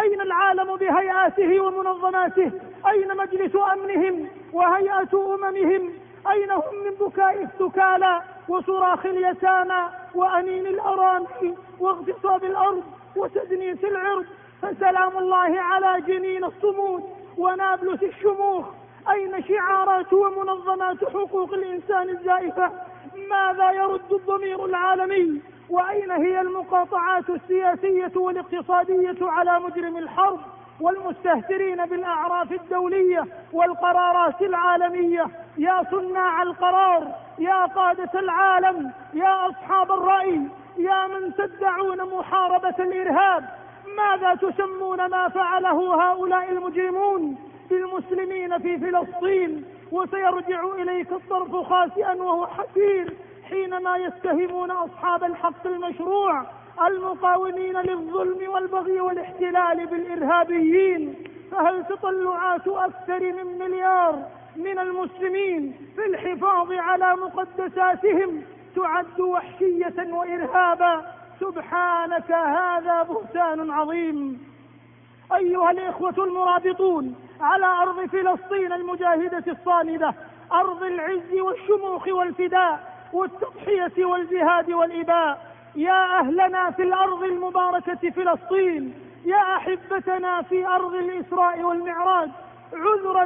أين 0.00 0.20
العالم 0.20 0.76
بهيئاته 0.76 1.60
ومنظماته؟ 1.60 2.50
أين 2.86 3.16
مجلس 3.16 3.56
أمنهم 3.72 4.28
وهيئة 4.52 5.34
أممهم؟ 5.34 5.92
أين 6.30 6.50
هم 6.50 6.74
من 6.84 6.90
بكاء 7.00 7.42
السكالى 7.42 8.22
وصراخ 8.48 9.06
اليتامى 9.06 9.88
وأنين 10.14 10.66
الأرامل 10.66 11.54
واغتصاب 11.80 12.44
الأرض 12.44 12.82
وتدنيس 13.16 13.84
العرض؟ 13.84 14.26
فسلام 14.62 15.18
الله 15.18 15.60
على 15.60 16.00
جنين 16.00 16.44
الصمود 16.44 17.02
ونابلس 17.38 18.02
الشموخ. 18.02 18.66
أين 19.10 19.44
شعارات 19.44 20.12
ومنظمات 20.12 21.04
حقوق 21.04 21.54
الإنسان 21.54 22.08
الزائفة؟ 22.08 22.70
ماذا 23.30 23.70
يرد 23.70 24.12
الضمير 24.12 24.64
العالمي؟ 24.64 25.40
وأين 25.70 26.10
هي 26.10 26.40
المقاطعات 26.40 27.30
السياسية 27.30 28.12
والاقتصادية 28.16 29.16
على 29.22 29.60
مجرم 29.60 29.96
الحرب 29.96 30.40
والمستهترين 30.80 31.86
بالأعراف 31.86 32.52
الدولية 32.52 33.24
والقرارات 33.52 34.42
العالمية؟ 34.42 35.26
يا 35.58 35.82
صناع 35.90 36.42
القرار 36.42 37.08
يا 37.38 37.64
قادة 37.66 38.20
العالم 38.20 38.92
يا 39.14 39.48
أصحاب 39.48 39.92
الرأي 39.92 40.40
يا 40.76 41.06
من 41.06 41.34
تدعون 41.34 42.02
محاربة 42.18 42.74
الإرهاب؟ 42.78 43.44
ماذا 43.96 44.34
تسمون 44.34 45.06
ما 45.06 45.28
فعله 45.28 45.94
هؤلاء 46.10 46.52
المجرمون؟ 46.52 47.36
بالمسلمين 47.70 48.58
في 48.58 48.78
فلسطين 48.78 49.64
وسيرجع 49.92 50.64
إليك 50.74 51.12
الطرف 51.12 51.56
خاسئا 51.56 52.14
وهو 52.14 52.46
حسير 52.46 53.14
حينما 53.48 53.96
يتهمون 53.96 54.70
أصحاب 54.70 55.24
الحق 55.24 55.66
المشروع 55.66 56.46
المقاومين 56.86 57.76
للظلم 57.76 58.50
والبغي 58.50 59.00
والاحتلال 59.00 59.86
بالإرهابيين. 59.86 61.14
فهل 61.50 61.84
تطلعات 61.84 62.68
أكثر 62.68 63.20
من 63.20 63.58
مليار 63.58 64.22
من 64.56 64.78
المسلمين 64.78 65.74
في 65.96 66.06
الحفاظ 66.06 66.72
على 66.72 67.16
مقدساتهم 67.16 68.42
تعد 68.76 69.20
وحشية 69.20 70.12
وإرهابا؟ 70.12 71.04
سبحانك 71.40 72.32
هذا 72.32 73.02
بهتان 73.02 73.70
عظيم. 73.70 74.53
أيها 75.34 75.70
الإخوة 75.70 76.24
المرابطون 76.24 77.14
على 77.40 77.66
أرض 77.66 78.06
فلسطين 78.06 78.72
المجاهدة 78.72 79.44
الصامدة 79.52 80.14
أرض 80.52 80.82
العز 80.82 81.32
والشموخ 81.40 82.08
والفداء 82.08 82.94
والتضحية 83.12 84.04
والجهاد 84.04 84.70
والإباء 84.70 85.54
يا 85.76 86.18
أهلنا 86.20 86.70
في 86.70 86.82
الأرض 86.82 87.22
المباركة 87.22 88.10
فلسطين 88.10 88.94
يا 89.24 89.56
أحبتنا 89.56 90.42
في 90.42 90.66
أرض 90.66 90.94
الإسراء 90.94 91.62
والمعراج 91.62 92.30
عذرا 92.72 93.22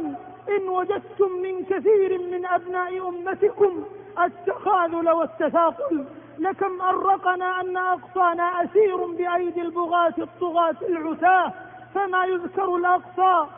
إن 0.49 0.69
وجدتم 0.69 1.33
من 1.43 1.65
كثير 1.65 2.19
من 2.19 2.47
أبناء 2.47 3.09
أمتكم 3.09 3.85
التخاذل 4.25 5.11
والتثاقل 5.11 6.05
لكم 6.39 6.81
أرقنا 6.81 7.61
أن 7.61 7.77
أقصانا 7.77 8.65
أسير 8.65 8.97
بأيدي 8.97 9.61
البغاة 9.63 10.15
الطغاة 10.19 10.77
العتاة. 10.89 11.53
فما 11.95 12.25
يذكر 12.25 12.77
الأقصى. 12.77 13.51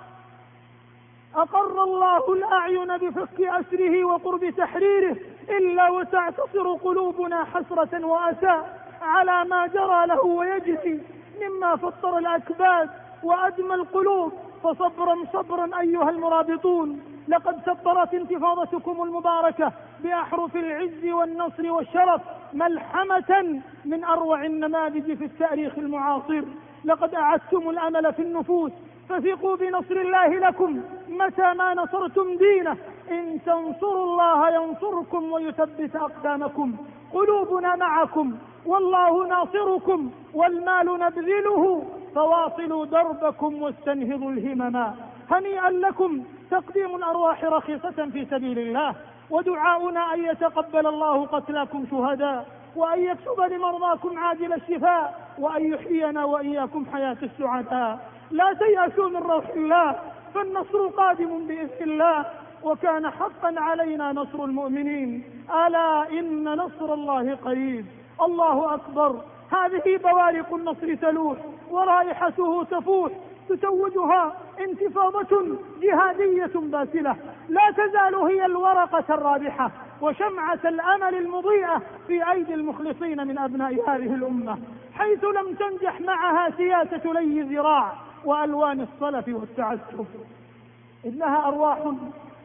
أقر 1.34 1.82
الله 1.84 2.32
الأعين 2.32 2.96
بفك 2.96 3.40
أسره 3.40 4.04
وقرب 4.04 4.50
تحريره 4.50 5.16
إلا 5.48 5.90
وتعتصر 5.90 6.74
قلوبنا 6.74 7.44
حسرة 7.44 8.06
وأسى. 8.06 8.62
على 9.02 9.44
ما 9.44 9.66
جرى 9.66 10.06
له 10.06 10.24
ويجري 10.24 11.02
مما 11.40 11.76
فطر 11.76 12.18
الأكباد 12.18 12.90
وأدمى 13.22 13.74
القلوب. 13.74 14.32
فصبرا 14.62 15.16
صبرا 15.32 15.80
أيها 15.80 16.10
المرابطون. 16.10 17.00
لقد 17.28 17.60
سطرت 17.66 18.14
انتفاضتكم 18.14 19.02
المباركة 19.02 19.72
بأحرف 20.00 20.56
العز 20.56 21.04
والنصر 21.04 21.72
والشرف 21.72 22.22
ملحمة 22.52 23.62
من 23.84 24.04
أروع 24.04 24.44
النماذج 24.44 25.14
في 25.14 25.24
التاريخ 25.24 25.78
المعاصر. 25.78 26.42
لقد 26.84 27.14
أعدتم 27.14 27.70
الأمل 27.70 28.12
في 28.12 28.22
النفوس 28.22 28.72
فثقوا 29.08 29.56
بنصر 29.56 29.96
الله 29.96 30.26
لكم 30.28 30.82
متى 31.08 31.52
ما 31.52 31.74
نصرتم 31.74 32.36
دينه. 32.36 32.76
إن 33.10 33.38
تنصروا 33.46 34.04
الله 34.04 34.54
ينصركم 34.54 35.32
ويثبت 35.32 35.96
أقدامكم 35.96 36.76
قلوبنا 37.12 37.76
معكم 37.76 38.34
والله 38.66 39.26
ناصركم 39.26 40.10
والمال 40.34 40.86
نبذله 41.00 41.84
فواصلوا 42.14 42.84
دربكم 42.86 43.62
واستنهضوا 43.62 44.30
الهمما 44.30 44.94
هنيئا 45.30 45.70
لكم 45.70 46.24
تقديم 46.50 46.96
الأرواح 46.96 47.44
رخيصة 47.44 48.08
في 48.12 48.26
سبيل 48.30 48.58
الله 48.58 48.94
ودعاؤنا 49.30 50.14
أن 50.14 50.24
يتقبل 50.24 50.86
الله 50.86 51.26
قتلاكم 51.26 51.86
شهداء. 51.90 52.59
وأن 52.76 53.04
يكتب 53.04 53.40
لمرضاكم 53.40 54.18
عاجل 54.18 54.52
الشفاء 54.52 55.30
وأن 55.38 55.72
يحيينا 55.72 56.24
وإياكم 56.24 56.86
حياة 56.92 57.16
السعداء. 57.22 58.10
لا 58.30 58.52
تيأسوا 58.52 59.08
من 59.08 59.16
روح 59.16 59.48
الله 59.48 59.96
فالنصر 60.34 60.86
قادم 60.88 61.46
بإذن 61.46 61.82
الله 61.82 62.24
وكان 62.62 63.10
حقا 63.10 63.54
علينا 63.56 64.12
نصر 64.12 64.44
المؤمنين. 64.44 65.24
ألا 65.66 66.08
إن 66.18 66.44
نصر 66.44 66.94
الله 66.94 67.34
قريب؟ 67.34 67.86
الله 68.22 68.74
أكبر. 68.74 69.20
هذه 69.50 69.96
بوارق 69.96 70.54
النصر 70.54 70.94
تلوح 70.94 71.36
ورائحته 71.70 72.64
تفوح 72.64 73.12
تتوجها 73.50 74.36
انتفاضة 74.60 75.56
جهادية 75.82 76.50
باسلة 76.54 77.16
لا 77.48 77.70
تزال 77.70 78.14
هي 78.14 78.46
الورقة 78.46 79.04
الرابحة 79.14 79.70
وشمعة 80.00 80.60
الأمل 80.64 81.14
المضيئة 81.14 81.82
في 82.06 82.30
أيدي 82.32 82.54
المخلصين 82.54 83.26
من 83.26 83.38
أبناء 83.38 83.72
هذه 83.72 84.14
الأمة. 84.14 84.58
حيث 84.94 85.24
لم 85.24 85.54
تنجح 85.54 86.00
معها 86.00 86.50
سياسة 86.56 87.12
لي 87.12 87.40
ذراع 87.40 87.92
وألوان 88.24 88.80
الصلف 88.80 89.28
والتعسف 89.28 90.06
إنها 91.06 91.48
أرواح 91.48 91.78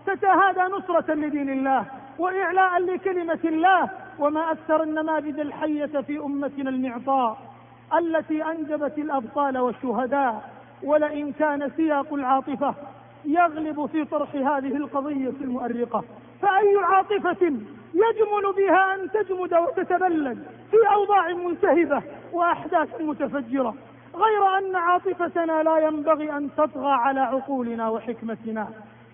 تتهادى 0.05 0.61
نصرة 0.61 1.13
لدين 1.13 1.49
الله 1.49 1.85
وإعلاء 2.19 2.79
لكلمة 2.79 3.39
الله 3.45 3.89
وما 4.19 4.51
أكثر 4.51 4.83
النماذج 4.83 5.39
الحية 5.39 6.01
في 6.01 6.17
أمتنا 6.17 6.69
المعطاء 6.69 7.37
التي 7.97 8.43
أنجبت 8.43 8.97
الأبطال 8.97 9.57
والشهداء. 9.57 10.54
ولئن 10.85 11.31
كان 11.31 11.71
سياق 11.77 12.13
العاطفة 12.13 12.75
يغلب 13.25 13.85
في 13.85 14.05
طرح 14.05 14.35
هذه 14.35 14.75
القضية 14.77 15.33
المؤرقة. 15.41 16.03
فأي 16.41 16.77
عاطفة 16.83 17.45
يجمل 17.93 18.53
بها 18.57 18.95
أن 18.95 19.11
تجمد 19.11 19.53
وتتبلد 19.53 20.45
في 20.71 20.77
أوضاع 20.93 21.33
ملتهبة 21.33 22.03
وأحداث 22.33 23.01
متفجرة. 23.01 23.75
غير 24.15 24.57
أن 24.57 24.75
عاطفتنا 24.75 25.63
لا 25.63 25.77
ينبغي 25.77 26.37
أن 26.37 26.49
تطغى 26.57 26.91
على 26.91 27.19
عقولنا 27.19 27.89
وحكمتنا. 27.89 28.67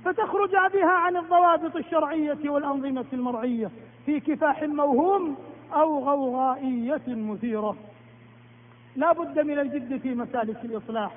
فتخرج 0.06 0.52
بها 0.52 0.92
عن 0.92 1.18
الضوابط 1.18 1.76
الشرعية 1.76 2.50
والأنظمة 2.50 3.06
المرعية 3.14 3.70
في 4.06 4.20
كفاح 4.20 4.64
موهوم 4.64 5.36
أو 5.74 6.00
غوغائية 6.00 7.02
مثيرة. 7.08 7.76
لا 8.96 9.14
بد 9.14 9.40
من 9.40 9.60
الجد 9.60 9.98
في 10.02 10.16
مسالك 10.16 10.66
الإصلاح. 10.66 11.12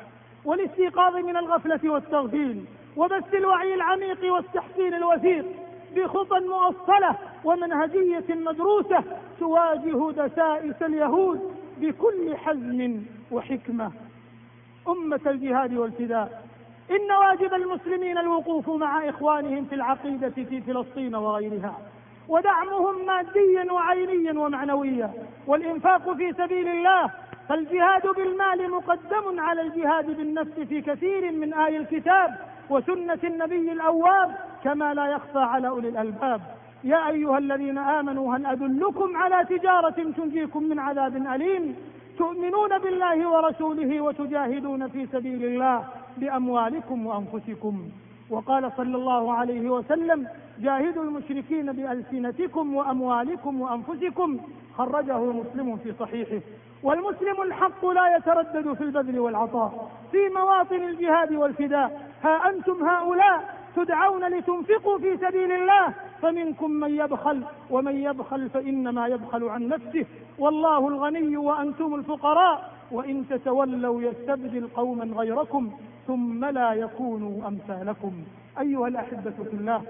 والاستيقاظ 0.44 1.16
من 1.16 1.37
الغفلة 1.37 1.80
والتغفيل 1.90 2.64
وبث 2.96 3.35
الوعي 3.35 3.74
العميق 3.74 4.33
والتحسين 4.35 4.94
الوثيق 4.94 5.44
بخطى 5.96 6.40
مؤصلة 6.40 7.16
ومنهجية 7.44 8.24
مدروسة 8.35 9.04
تواجه 9.40 10.11
دسائس 10.11 10.83
اليهود 10.83 11.57
بكل 11.80 12.37
حزم 12.37 13.02
وحكمة. 13.30 13.92
أمة 14.88 15.20
الجهاد 15.26 15.74
والفداء 15.74 16.44
إن 16.90 17.12
واجب 17.12 17.54
المسلمين 17.54 18.18
الوقوف 18.18 18.68
مع 18.70 19.09
إخوانهم 19.09 19.64
في 19.64 19.74
العقيدة 19.74 20.28
في 20.30 20.61
فلسطين 20.61 21.14
وغيرها 21.14 21.78
ودعمهم 22.28 23.07
ماديا 23.07 23.72
وعينيا 23.72 24.33
ومعنويا 24.33 25.11
والإنفاق 25.46 26.12
في 26.12 26.33
سبيل 26.33 26.68
الله 26.68 27.11
فالجهاد 27.48 28.07
بالمال 28.16 28.70
مقدم 28.70 29.40
على 29.40 29.61
الجهاد 29.61 30.16
بالنفس 30.16 30.61
في 30.61 30.80
كثير 30.80 31.33
من 31.33 31.54
آي 31.54 31.76
الكتاب 31.76 32.30
وسنة 32.70 33.18
النبي 33.24 33.72
الأواب 33.72 34.37
كما 34.64 34.94
لا 34.94 35.07
يخفى 35.07 35.38
على 35.38 35.68
أولي 35.68 35.88
الألباب. 35.88 36.40
يا 36.85 37.09
أيها 37.09 37.38
الذين 37.38 37.78
آمنوا 37.78 38.37
هل 38.37 38.46
أدلكم 38.46 39.16
على 39.16 39.44
تجارة 39.44 40.12
تنجيكم 40.16 40.62
من 40.62 40.78
عذاب 40.78 41.16
أليم؟ 41.16 41.76
تؤمنون 42.18 42.78
بالله 42.78 43.28
ورسوله 43.28 44.00
وتجاهدون 44.00 44.88
في 44.88 45.07
سبيل 45.07 45.44
الله 45.44 45.85
بأموالكم 46.16 47.07
وأنفسكم. 47.07 47.88
وقال 48.30 48.72
صلى 48.76 48.96
الله 48.96 49.33
عليه 49.33 49.70
وسلم 49.70 50.28
جاهدوا 50.59 51.04
المشركين 51.04 51.72
بألسنتكم 51.72 52.74
وأموالكم 52.74 53.61
وأنفسكم. 53.61 54.38
خرجه 54.78 55.18
مسلم 55.18 55.76
في 55.76 55.92
صحيحه. 56.00 56.40
والمسلم 56.84 57.42
الحق 57.42 57.86
لا 57.86 58.16
يتردد 58.16 58.72
في 58.72 58.84
البذل 58.84 59.18
والعطاء 59.18 59.90
في 60.12 60.18
مواطن 60.36 60.76
الجهاد 60.76 61.32
والفداء. 61.32 62.10
ها 62.24 62.48
أنتم 62.50 62.88
هؤلاء 62.88 63.54
تدعون 63.76 64.24
لتنفقوا 64.24 64.98
في 64.98 65.16
سبيل 65.16 65.52
الله 65.52 65.94
فمنكم 66.22 66.70
من 66.70 66.90
يبخل 66.96 67.42
ومن 67.70 67.96
يبخل 67.96 68.50
فإنما 68.50 69.06
يبخل 69.06 69.44
عن 69.44 69.68
نفسه. 69.68 70.06
والله 70.38 70.88
الغني 70.88 71.36
وأنتم 71.36 71.94
الفقراء 71.94 72.72
وإن 72.90 73.28
تتولوا 73.28 74.02
يستبدل 74.02 74.68
قوما 74.76 75.04
غيركم 75.04 75.70
ثم 76.06 76.44
لا 76.44 76.72
يكونوا 76.72 77.48
أمثالكم. 77.48 78.12
أيها 78.60 78.88
الأحبة 78.88 79.30
في 79.30 79.54
الله 79.54 79.82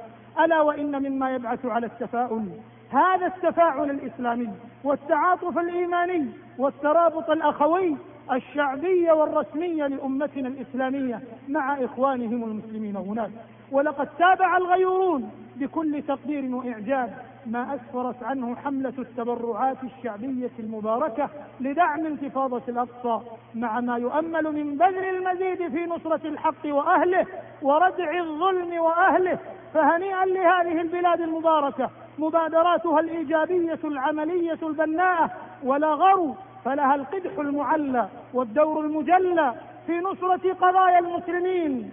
ألا 0.45 0.61
وإن 0.61 1.03
مما 1.03 1.35
يبعث 1.35 1.67
على 1.67 1.87
التفاؤل 1.87 2.49
هذا 2.91 3.27
التفاعل 3.27 3.91
الإسلامي 3.91 4.51
والتعاطف 4.85 5.59
الإيماني 5.59 6.27
والترابط 6.59 7.31
الأخوي 7.31 7.97
الشعبي 8.33 9.11
والرسمي 9.11 9.75
لأمتنا 9.75 10.49
الإسلامية 10.49 11.21
مع 11.49 11.85
إخوانهم 11.85 12.45
المسلمين 12.45 12.97
هناك. 12.97 13.31
ولقد 13.73 14.09
تابع 14.19 14.57
الغيورون 14.57 15.31
بكل 15.57 16.03
تقدير 16.03 16.55
وإعجاب 16.55 17.15
ما 17.47 17.75
أسفرت 17.75 18.23
عنه 18.23 18.57
حملة 18.57 18.93
التبرعات 18.99 19.77
الشعبية 19.85 20.51
المباركة 20.59 21.29
لدعم 21.61 22.07
انتفاضة 22.07 22.63
الأقصى 22.69 23.27
مع 23.55 23.81
ما 23.81 23.97
يؤمل 23.97 24.53
من 24.53 24.77
بذل 24.77 25.05
المزيد 25.05 25.69
في 25.69 25.87
نصرة 25.87 26.21
الحق 26.29 26.67
وأهله 26.67 27.27
وردع 27.63 28.19
الظلم 28.19 28.79
وأهله 28.79 29.39
فهنيئا 29.75 30.25
لهذه 30.25 30.81
البلاد 30.81 31.21
المباركة 31.21 31.91
مبادراتها 32.19 33.01
الإيجابية 33.01 33.79
العملية 33.85 34.59
البناءة 34.63 35.31
ولا 35.65 35.89
غرو 35.95 36.35
فلها 36.65 36.95
القدح 36.95 37.39
المعلى 37.39 38.09
والدور 38.35 38.81
المجلى 38.81 39.55
في 39.87 39.93
نصرة 39.93 40.53
قضايا 40.53 40.99
المسلمين 40.99 41.93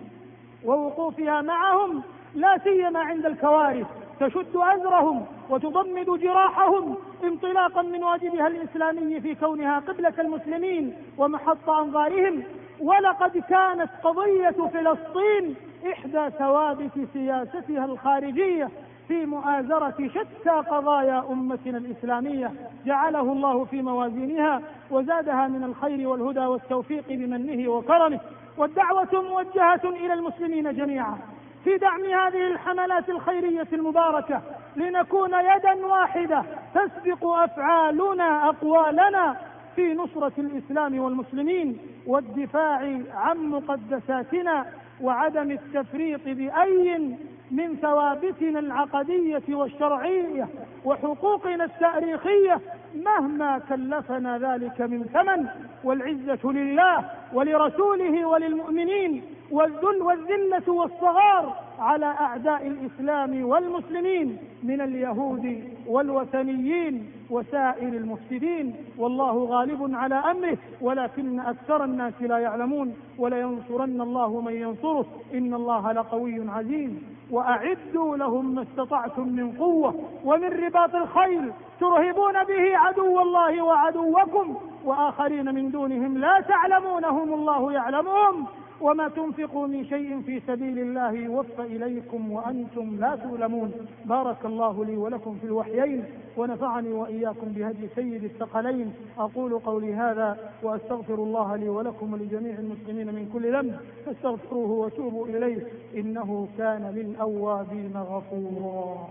ووقوفها 0.65 1.41
معهم 1.41 2.01
لا 2.35 2.57
سيما 2.63 2.99
عند 2.99 3.25
الكوارث 3.25 3.87
تشد 4.19 4.55
أزرهم 4.55 5.25
وتضمد 5.49 6.05
جراحهم 6.05 6.95
انطلاقا 7.23 7.81
من 7.81 8.03
واجبها 8.03 8.47
الإسلامي 8.47 9.21
في 9.21 9.35
كونها 9.35 9.79
قبلة 9.79 10.13
المسلمين 10.19 10.95
ومحط 11.17 11.69
أنظارهم. 11.69 12.43
ولقد 12.79 13.37
كانت 13.37 13.89
قضية 14.03 14.69
فلسطين 14.73 15.55
إحدى 15.91 16.29
ثوابت 16.39 16.91
سياستها 17.13 17.85
الخارجية 17.85 18.69
في 19.11 19.25
مؤازرة 19.25 19.95
شتى 20.07 20.49
قضايا 20.49 21.23
أمتنا 21.31 21.77
الإسلامية 21.77 22.51
جعله 22.85 23.21
الله 23.21 23.65
في 23.65 23.81
موازينها 23.81 24.61
وزادها 24.91 25.47
من 25.47 25.63
الخير 25.63 26.07
والهدى 26.07 26.39
والتوفيق 26.39 27.03
بمنه 27.09 27.69
وكرمه. 27.69 28.19
والدعوة 28.57 29.07
موجهة 29.13 29.81
إلى 29.85 30.13
المسلمين 30.13 30.75
جميعا 30.75 31.17
في 31.63 31.77
دعم 31.77 32.03
هذه 32.05 32.47
الحملات 32.51 33.09
الخيرية 33.09 33.67
المباركة 33.73 34.41
لنكون 34.75 35.29
يدا 35.33 35.85
واحدة 35.85 36.43
تسبق 36.75 37.25
أفعالنا 37.25 38.49
أقوالنا 38.49 39.37
في 39.75 39.93
نصرة 39.93 40.33
الإسلام 40.37 40.99
والمسلمين 40.99 41.77
والدفاع 42.07 42.99
عن 43.13 43.37
مقدساتنا 43.37 44.65
وعدم 45.01 45.51
التفريط 45.51 46.21
بأي 46.25 47.17
من 47.51 47.75
ثوابتنا 47.75 48.59
العقدية 48.59 49.43
والشرعية 49.49 50.47
وحقوقنا 50.85 51.63
التاريخية 51.63 52.59
مهما 52.95 53.59
كلفنا 53.69 54.37
ذلك 54.37 54.81
من 54.81 55.03
ثمن 55.03 55.47
والعزة 55.83 56.51
لله 56.51 57.05
ولرسوله 57.33 58.25
وللمؤمنين 58.25 59.21
والذل 59.51 60.01
والذلة 60.01 60.73
والصغار 60.73 61.55
على 61.79 62.05
أعداء 62.05 62.67
الإسلام 62.67 63.45
والمسلمين 63.45 64.37
من 64.63 64.81
اليهود 64.81 65.63
والوثنيين 65.87 67.11
وسائر 67.29 67.87
المفسدين. 67.87 68.75
والله 68.97 69.45
غالب 69.45 69.95
على 69.95 70.15
أمره 70.15 70.57
ولكن 70.81 71.39
أكثر 71.39 71.83
الناس 71.83 72.13
لا 72.21 72.37
يعلمون 72.37 72.95
ولينصرن 73.17 74.01
الله 74.01 74.41
من 74.41 74.53
ينصره. 74.53 75.05
إن 75.33 75.53
الله 75.53 75.91
لقوي 75.91 76.49
عزيز. 76.49 76.91
وأعدوا 77.31 78.17
لهم 78.17 78.55
ما 78.55 78.61
استطعتم 78.61 79.27
من 79.27 79.51
قوة 79.51 79.95
ومن 80.25 80.47
رباط 80.47 80.95
الخيل 80.95 81.51
ترهبون 81.79 82.43
به 82.43 82.77
عدو 82.77 83.21
الله 83.21 83.61
وعدوكم 83.61 84.57
وآخرين 84.85 85.55
من 85.55 85.71
دونهم 85.71 86.17
لا 86.17 86.43
تعلمونهم 86.47 87.33
الله 87.33 87.73
يعلمهم. 87.73 88.47
وما 88.81 89.07
تنفقوا 89.07 89.67
من 89.67 89.85
شيء 89.85 90.21
في 90.21 90.39
سبيل 90.47 90.79
الله 90.79 91.11
يوفى 91.11 91.61
إليكم 91.61 92.31
وأنتم 92.31 92.97
لا 92.99 93.15
تظلمون. 93.15 93.71
بارك 94.05 94.45
الله 94.45 94.85
لي 94.85 94.97
ولكم 94.97 95.37
في 95.41 95.47
الوحيين 95.47 96.03
ونفعني 96.37 96.89
وإياكم 96.89 97.47
بهدي 97.47 97.87
سيد 97.95 98.23
الثقلين. 98.23 98.93
أقول 99.17 99.59
قولي 99.59 99.93
هذا 99.93 100.51
وأستغفر 100.63 101.13
الله 101.13 101.55
لي 101.55 101.69
ولكم 101.69 102.13
ولجميع 102.13 102.59
المسلمين 102.59 103.07
من 103.07 103.29
كل 103.33 103.53
ذنب. 103.53 103.79
فاستغفروه 104.05 104.71
وتوبوا 104.71 105.27
إليه. 105.27 105.67
إنه 105.95 106.47
كان 106.57 106.91
للأوابين 106.95 107.97
غفورا. 107.97 109.07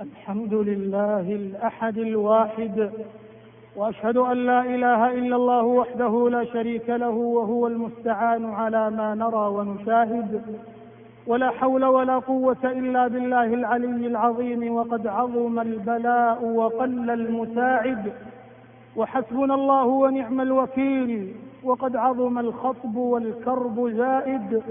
الحمد 0.00 0.54
لله 0.54 1.20
الأحد 1.20 1.98
الواحد. 1.98 2.92
وأشهد 3.76 4.16
أن 4.16 4.46
لا 4.46 4.60
إله 4.60 5.14
إلا 5.14 5.36
الله 5.36 5.64
وحده 5.64 6.28
لا 6.30 6.44
شريك 6.44 6.88
له 6.88 7.10
وهو 7.10 7.66
المستعان 7.66 8.44
على 8.44 8.90
ما 8.90 9.14
نرى 9.14 9.48
ونشاهد. 9.48 10.42
ولا 11.26 11.50
حول 11.50 11.84
ولا 11.84 12.18
قوة 12.18 12.56
إلا 12.64 13.08
بالله 13.08 13.44
العلي 13.44 14.06
العظيم 14.06 14.74
وقد 14.74 15.06
عظم 15.06 15.60
البلاء 15.60 16.44
وقل 16.44 17.10
المساعد. 17.10 18.12
وحسبنا 18.96 19.54
الله 19.54 19.84
ونعم 19.86 20.40
الوكيل 20.40 21.34
وقد 21.64 21.96
عظم 21.96 22.38
الخطب 22.38 22.96
والكرب 22.96 23.88
زائد. 23.88 24.62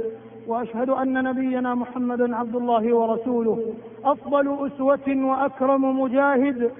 وأشهد 0.47 0.89
أن 0.89 1.23
نبينا 1.23 1.75
محمدا 1.75 2.35
عبد 2.35 2.55
الله 2.55 2.95
ورسوله 2.95 3.59
أفضل 4.05 4.67
أسوة 4.67 5.25
وأكرم 5.25 6.01
مجاهد. 6.01 6.71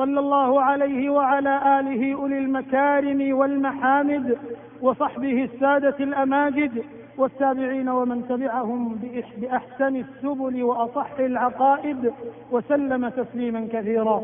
صلى 0.00 0.20
الله 0.20 0.62
عليه 0.62 1.10
وعلى 1.10 1.80
آله 1.80 2.14
أولي 2.14 2.38
المكارم 2.38 3.38
والمحامد 3.38 4.38
وصحبه 4.82 5.44
السادة 5.44 5.94
الأماجد 6.00 6.84
والتابعين 7.18 7.88
ومن 7.88 8.28
تبعهم 8.28 8.98
بأحسن 9.36 9.96
السبل 9.96 10.62
وأصح 10.62 11.10
العقائد 11.18 12.12
وسلم 12.50 13.08
تسليما 13.08 13.68
كثيرا. 13.72 14.22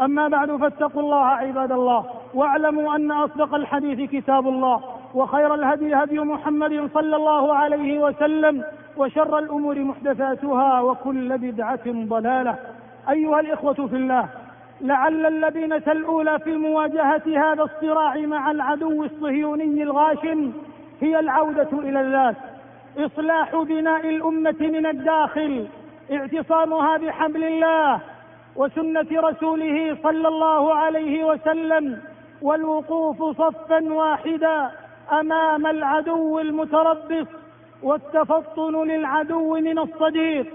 أما 0.00 0.28
بعد 0.28 0.56
فاتقوا 0.56 1.02
الله 1.02 1.24
عباد 1.24 1.72
الله 1.72 2.04
واعلموا 2.34 2.96
أن 2.96 3.12
أصدق 3.12 3.54
الحديث 3.54 4.10
كتاب 4.10 4.48
الله 4.48 4.80
وخير 5.14 5.54
الهدي 5.54 5.94
هدي 5.94 6.18
محمد 6.20 6.90
صلى 6.94 7.16
الله 7.16 7.54
عليه 7.54 7.98
وسلم 7.98 8.64
وشر 8.96 9.38
الأمور 9.38 9.78
محدثاتها 9.78 10.80
وكل 10.80 11.38
بدعة 11.38 11.86
ضلالة. 11.86 12.58
أيها 13.10 13.40
الإخوة 13.40 13.74
في 13.74 13.96
الله 13.96 14.28
لعل 14.80 15.26
اللبنة 15.26 15.82
الأولى 15.86 16.38
في 16.38 16.52
مواجهة 16.52 17.22
هذا 17.26 17.62
الصراع 17.62 18.16
مع 18.16 18.50
العدو 18.50 19.04
الصهيوني 19.04 19.82
الغاشم 19.82 20.52
هي 21.00 21.18
العودة 21.18 21.68
إلى 21.72 22.00
الذات. 22.00 22.36
إصلاح 22.98 23.56
بناء 23.56 24.08
الأمة 24.08 24.56
من 24.60 24.86
الداخل 24.86 25.66
اعتصامها 26.12 26.96
بحبل 26.96 27.44
الله 27.44 28.00
وسنة 28.56 29.06
رسوله 29.12 29.96
صلى 30.02 30.28
الله 30.28 30.74
عليه 30.74 31.24
وسلم 31.24 31.98
والوقوف 32.42 33.22
صفا 33.38 33.92
واحدا 33.92 34.70
أمام 35.12 35.66
العدو 35.66 36.38
المتربص 36.38 37.26
والتفطن 37.82 38.88
للعدو 38.88 39.54
من 39.54 39.78
الصديق 39.78 40.46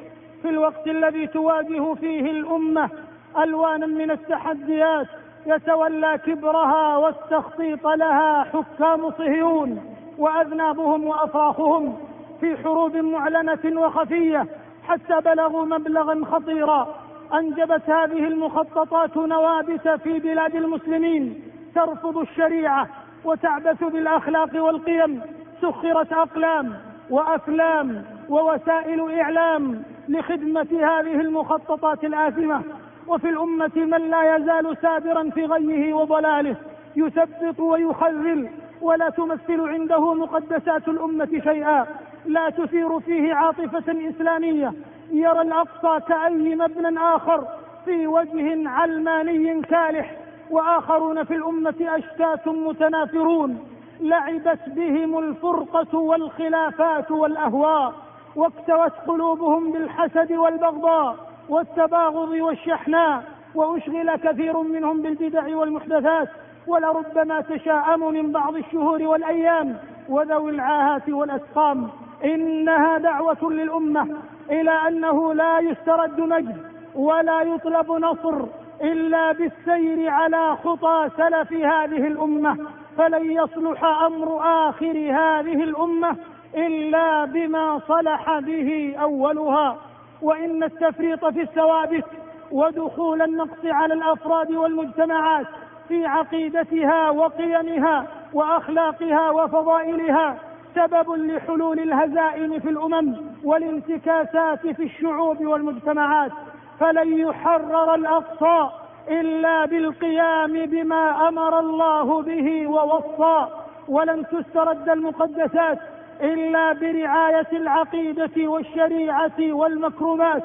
في 0.42 0.50
الوقت 0.50 0.88
الذي 0.88 1.28
تواجه 1.28 1.94
فيه 1.94 2.32
الأمة. 2.32 2.90
ألوانا 3.38 3.86
من 3.86 4.12
التحديات 4.12 5.08
يتولى 5.46 6.20
كبرها 6.26 6.98
والتخطيط 6.98 7.88
لها 7.88 8.44
حكام 8.44 9.12
صهيون 9.12 9.96
وأذنابهم 10.18 11.08
وأفراخهم 11.08 11.98
في 12.40 12.58
حروب 12.58 12.96
معلنة 12.96 13.82
وخفية 13.82 14.46
حتى 14.88 15.20
بلغوا 15.26 15.66
مبلغا 15.66 16.26
خطيرا. 16.26 16.96
أنجبت 17.34 17.90
هذه 17.90 18.28
المخططات 18.28 19.18
نوابت 19.18 19.88
في 19.88 20.20
بلاد 20.20 20.56
المسلمين 20.56 21.44
ترفض 21.76 22.18
الشريعة 22.18 22.88
وتعبث 23.26 23.84
بالأخلاق 23.84 24.64
والقيم 24.64 25.22
سخرت 25.62 26.14
أقلام 26.14 26.74
وأفلام 27.10 28.04
ووسائل 28.30 29.20
إعلام 29.22 29.84
لخدمة 30.10 30.68
هذه 30.72 31.22
المخططات 31.22 32.04
الآثمة. 32.04 32.64
وفي 33.10 33.30
الأمة 33.30 33.72
من 33.76 34.10
لا 34.10 34.36
يزال 34.36 34.78
سابرا 34.82 35.30
في 35.30 35.46
غيه 35.46 35.94
وضلاله. 35.94 36.56
يثبط 36.96 37.60
ويخذل 37.60 38.50
ولا 38.82 39.10
تمثل 39.10 39.70
عنده 39.70 40.14
مقدسات 40.14 40.88
الأمة 40.88 41.42
شيئا. 41.44 41.86
لا 42.26 42.50
تثير 42.50 43.00
فيه 43.00 43.34
عاطفة 43.34 44.10
إسلامية. 44.10 44.74
يرى 45.12 45.42
الأقصى 45.42 46.06
كأي 46.08 46.56
مبنى 46.56 47.00
آخر 47.00 47.48
في 47.86 48.08
وجه 48.08 48.70
علماني 48.70 49.62
كالح. 49.62 50.16
وآخرون 50.50 51.24
في 51.24 51.36
الأمة 51.36 51.76
أشتات 51.82 52.48
متنافرون. 52.48 53.68
لعبت 54.00 54.60
بهم 54.68 55.20
الفرقة 55.20 55.98
والخلافات 56.00 57.12
والأهواء. 57.12 57.94
واكتوت 58.36 58.94
قلوبهم 59.08 59.72
بالحسد 59.72 60.32
والبغضاء. 60.32 61.29
والتباغض 61.50 62.30
والشحناء 62.30 63.24
وأشغل 63.56 64.16
كثير 64.16 64.62
منهم 64.62 65.02
بالبدع 65.02 65.58
والمحدثات 65.58 66.30
ولربما 66.68 67.42
تشاءم 67.42 68.14
من 68.14 68.32
بعض 68.32 68.56
الشهور 68.56 69.04
والأيام 69.04 69.78
وذوي 70.10 70.52
العاهات 70.52 71.10
والأسقام 71.10 71.90
إنها 72.24 72.98
دعوة 72.98 73.52
للأمة 73.52 74.08
إلى 74.52 74.72
أنه 74.88 75.34
لا 75.34 75.60
يسترد 75.60 76.20
مجد 76.20 76.58
ولا 76.96 77.42
يطلب 77.42 77.92
نصر 77.92 78.46
إلا 78.82 79.32
بالسير 79.32 80.10
على 80.10 80.58
خطى 80.64 81.10
سلف 81.18 81.54
هذه 81.54 82.08
الأمة. 82.08 82.58
فلن 82.98 83.32
يصلح 83.32 83.84
أمر 83.84 84.42
آخر 84.70 84.98
هذه 84.98 85.64
الأمة 85.64 86.16
إلا 86.56 87.26
بما 87.26 87.82
صلح 87.88 88.40
به 88.40 88.96
أولها. 89.02 89.78
وإن 90.22 90.64
التفريط 90.64 91.26
في 91.26 91.42
الثوابت 91.42 92.06
ودخول 92.52 93.22
النقص 93.22 93.66
على 93.66 93.94
الأفراد 93.94 94.52
والمجتمعات 94.52 95.46
في 95.88 96.06
عقيدتها 96.06 97.10
وقيمها 97.10 98.08
وأخلاقها 98.34 99.30
وفضائلها 99.30 100.38
سبب 100.76 101.10
لحلول 101.12 101.80
الهزائم 101.80 102.60
في 102.60 102.70
الأمم 102.70 103.16
والانتكاسات 103.44 104.68
في 104.68 104.84
الشعوب 104.84 105.46
والمجتمعات 105.46 106.32
فلن 106.80 107.18
يحرر 107.20 107.96
الأقصى 107.96 108.70
إلا 109.10 109.66
بالقيام 109.66 110.66
بما 110.66 111.28
أمر 111.28 111.60
الله 111.60 112.22
به 112.22 112.68
ووصى 112.68 113.48
ولن 113.88 114.26
تسترد 114.32 114.90
المقدسات 114.90 115.80
إلا 116.22 116.74
برعاية 116.74 117.48
العقيدة 117.54 118.48
والشريعة 118.50 119.40
والمكرمات 119.40 120.44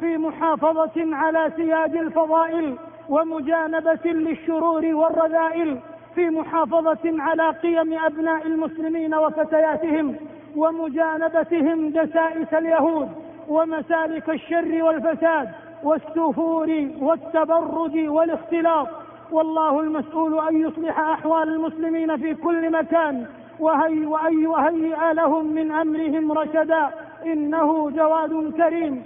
في 0.00 0.16
محافظة 0.18 1.16
على 1.16 1.52
سياج 1.56 1.96
الفضائل 1.96 2.76
ومجانبة 3.08 4.00
للشرور 4.04 4.84
والرذائل 4.94 5.78
في 6.14 6.30
محافظة 6.30 7.22
على 7.22 7.50
قيم 7.50 7.98
أبناء 7.98 8.46
المسلمين 8.46 9.14
وفتياتهم 9.14 10.16
ومجانبتهم 10.56 11.90
دسائس 11.90 12.54
اليهود 12.54 13.08
ومسالك 13.48 14.30
الشر 14.30 14.82
والفساد 14.82 15.48
والسفور 15.82 16.88
والتبرج 17.00 18.08
والاختلاط. 18.08 18.88
والله 19.32 19.80
المسؤول 19.80 20.48
أن 20.48 20.60
يصلح 20.60 20.98
أحوال 21.00 21.48
المسلمين 21.48 22.16
في 22.16 22.34
كل 22.34 22.70
مكان 22.72 23.26
وهي 23.60 24.06
وأن 24.06 24.42
يهيئ 24.42 25.12
لهم 25.12 25.44
من 25.46 25.72
أمرهم 25.72 26.32
رشدا. 26.32 26.90
إنه 27.26 27.90
جواد 27.90 28.52
كريم. 28.56 29.02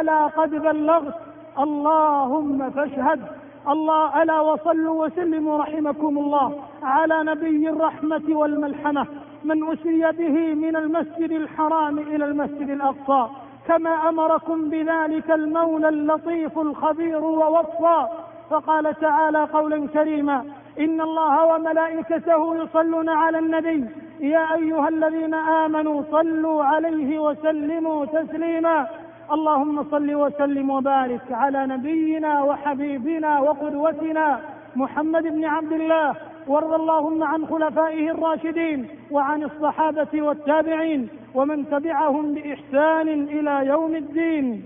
ألا 0.00 0.26
قد 0.26 0.50
بلغت. 0.50 1.14
اللهم 1.58 2.70
فاشهد. 2.70 3.20
الله 3.68 4.22
ألا 4.22 4.40
وصلوا 4.40 5.06
وسلموا 5.06 5.58
رحمكم 5.58 6.18
الله 6.18 6.58
على 6.82 7.22
نبي 7.22 7.68
الرحمة 7.68 8.22
والملحمة 8.28 9.06
من 9.44 9.72
أسري 9.72 10.12
به 10.12 10.54
من 10.54 10.76
المسجد 10.76 11.30
الحرام 11.30 11.98
إلى 11.98 12.24
المسجد 12.24 12.70
الأقصى. 12.70 13.30
كما 13.68 14.08
أمركم 14.08 14.70
بذلك 14.70 15.30
المولى 15.30 15.88
اللطيف 15.88 16.58
الخبير 16.58 17.24
ووصى 17.24 18.06
فقال 18.50 18.94
تعالى 19.00 19.44
قولا 19.44 19.86
كريما. 19.86 20.44
إن 20.78 21.00
الله 21.00 21.46
وملائكته 21.46 22.56
يصلون 22.56 23.08
على 23.08 23.38
النبي. 23.38 23.84
يا 24.20 24.54
أيها 24.54 24.88
الذين 24.88 25.34
آمنوا 25.34 26.02
صلوا 26.10 26.64
عليه 26.64 27.18
وسلموا 27.18 28.06
تسليما. 28.06 28.86
اللهم 29.32 29.84
صل 29.90 30.14
وسلم 30.14 30.70
وبارك 30.70 31.32
على 31.32 31.66
نبينا 31.66 32.42
وحبيبنا 32.42 33.40
وقدوتنا 33.40 34.40
محمد 34.76 35.22
بن 35.22 35.44
عبد 35.44 35.72
الله 35.72 36.14
وارض 36.46 36.72
اللهم 36.72 37.22
عن 37.22 37.46
خلفائه 37.46 38.10
الراشدين 38.10 38.88
وعن 39.10 39.42
الصحابة 39.42 40.22
والتابعين 40.22 41.08
ومن 41.34 41.68
تبعهم 41.70 42.34
بإحسان 42.34 43.08
إلى 43.08 43.66
يوم 43.66 43.94
الدين. 43.94 44.64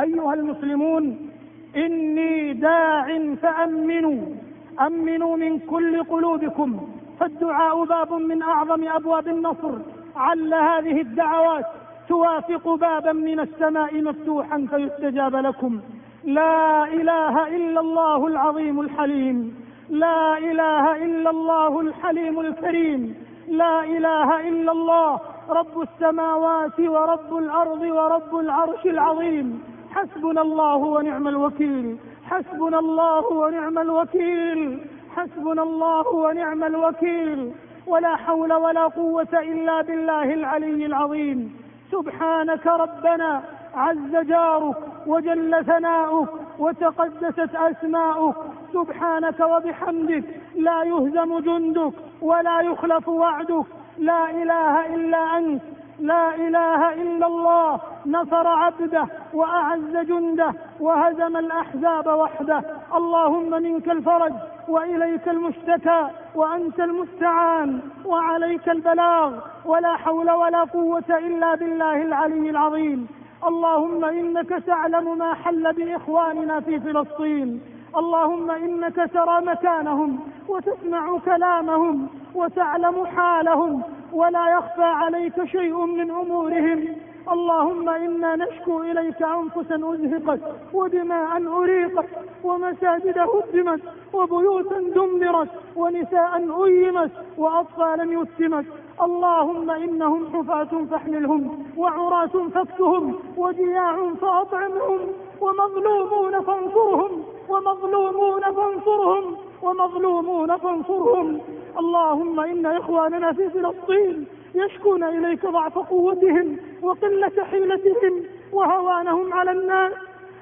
أيها 0.00 0.34
المسلمون 0.34 1.30
إني 1.76 2.52
داع 2.52 3.06
فأمنوا. 3.42 4.47
أمنوا 4.86 5.36
من 5.36 5.58
كل 5.58 6.04
قلوبكم. 6.04 6.88
فالدعاء 7.20 7.84
باب 7.84 8.12
من 8.12 8.42
أعظم 8.42 8.88
أبواب 8.88 9.28
النصر. 9.28 9.74
عل 10.16 10.54
هذه 10.54 11.00
الدعوات. 11.00 11.66
توافق 12.08 12.68
بابا 12.74 13.12
من 13.12 13.40
السماء 13.40 14.02
مفتوحا 14.02 14.66
فيستجاب 14.70 15.36
لكم. 15.36 15.80
لا 16.24 16.84
إله 16.84 17.56
إلا 17.56 17.80
الله 17.80 18.26
العظيم 18.26 18.80
الحليم. 18.80 19.54
لا 19.90 20.38
إله 20.38 21.04
إلا 21.04 21.30
الله 21.30 21.80
الحليم 21.80 22.40
الكريم. 22.40 23.14
لا 23.48 23.84
إله 23.84 24.48
إلا 24.48 24.72
الله 24.72 25.20
رب 25.50 25.80
السماوات 25.80 26.80
ورب 26.80 27.36
الأرض 27.36 27.80
ورب 27.80 28.36
العرش 28.36 28.86
العظيم. 28.86 29.62
حسبنا 29.90 30.42
الله 30.42 30.76
ونعم 30.76 31.28
الوكيل. 31.28 31.96
حسبنا 32.30 32.78
الله 32.78 33.32
ونعم 33.32 33.78
الوكيل. 33.78 34.78
حسبنا 35.16 35.62
الله 35.62 36.08
ونعم 36.08 36.64
الوكيل. 36.64 37.52
ولا 37.86 38.16
حول 38.16 38.52
ولا 38.52 38.86
قوة 38.86 39.28
إلا 39.32 39.82
بالله 39.82 40.34
العلي 40.34 40.86
العظيم. 40.86 41.56
سبحانك 41.92 42.66
ربنا 42.66 43.42
عز 43.74 44.16
جارك 44.16 44.76
وجل 45.06 45.64
ثناؤك 45.64 46.28
وتقدست 46.58 47.54
أسماؤك. 47.54 48.36
سبحانك 48.72 49.40
وبحمدك 49.40 50.24
لا 50.56 50.82
يهزم 50.82 51.38
جندك 51.38 51.92
ولا 52.22 52.60
يخلف 52.60 53.08
وعدك. 53.08 53.66
لا 53.98 54.30
إله 54.30 54.94
إلا 54.94 55.38
أنت. 55.38 55.62
لا 55.98 56.34
إله 56.34 56.92
إلا 56.92 57.26
الله 57.26 57.80
نصر 58.06 58.46
عبده 58.46 59.06
وأعز 59.34 59.96
جنده 59.96 60.54
وهزم 60.80 61.36
الأحزاب 61.36 62.06
وحده. 62.06 62.62
اللهم 62.94 63.50
منك 63.50 63.90
الفرج 63.90 64.32
وإليك 64.68 65.28
المشتكى 65.28 66.08
وأنت 66.34 66.80
المستعان 66.80 67.80
وعليك 68.04 68.68
البلاغ 68.68 69.32
ولا 69.64 69.96
حول 69.96 70.30
ولا 70.30 70.64
قوة 70.64 71.08
إلا 71.10 71.54
بالله 71.54 72.02
العلي 72.02 72.50
العظيم. 72.50 73.08
اللهم 73.48 74.04
إنك 74.04 74.48
تعلم 74.48 75.18
ما 75.18 75.34
حل 75.34 75.72
بإخواننا 75.72 76.60
في 76.60 76.80
فلسطين. 76.80 77.60
اللهم 77.96 78.50
إنك 78.50 79.10
ترى 79.14 79.40
مكانهم 79.40 80.18
وتسمع 80.48 81.18
كلامهم 81.24 82.08
وتعلم 82.34 83.06
حالهم 83.06 83.82
ولا 84.12 84.48
يخفى 84.48 84.82
عليك 84.82 85.44
شيء 85.44 85.86
من 85.86 86.10
أمورهم. 86.10 86.96
اللهم 87.32 87.88
إنا 87.88 88.36
نشكو 88.36 88.82
إليك 88.82 89.22
أنفسا 89.22 89.74
أزهقت 89.74 90.40
ودماء 90.72 91.30
أريقت 91.60 92.08
ومساجد 92.44 93.18
هدمت 93.18 93.82
وبيوتا 94.12 94.80
دمرت 94.80 95.48
ونساء 95.76 96.64
أيمت 96.64 97.10
وأطفالا 97.38 98.04
يتمت 98.20 98.66
اللهم 99.02 99.70
إنهم 99.70 100.26
حفاة 100.32 100.84
فاحملهم 100.90 101.66
وعراة 101.76 102.34
فاكسهم 102.54 103.18
وجياع 103.36 104.14
فأطعمهم 104.20 105.00
ومظلومون 105.40 106.40
فانصرهم 106.40 107.24
ومظلومون 107.48 108.42
فانصرهم 108.42 109.36
ومظلومون 109.62 110.56
فانصرهم. 110.56 111.40
اللهم 111.78 112.40
إن 112.40 112.66
إخواننا 112.66 113.32
في 113.32 113.50
فلسطين 113.50 114.26
يشكون 114.54 115.04
إليك 115.04 115.46
ضعف 115.46 115.78
قوتهم 115.78 116.56
وقلة 116.82 117.44
حيلتهم 117.50 118.22
وهوانهم 118.52 119.32
على 119.32 119.50
الناس. 119.50 119.92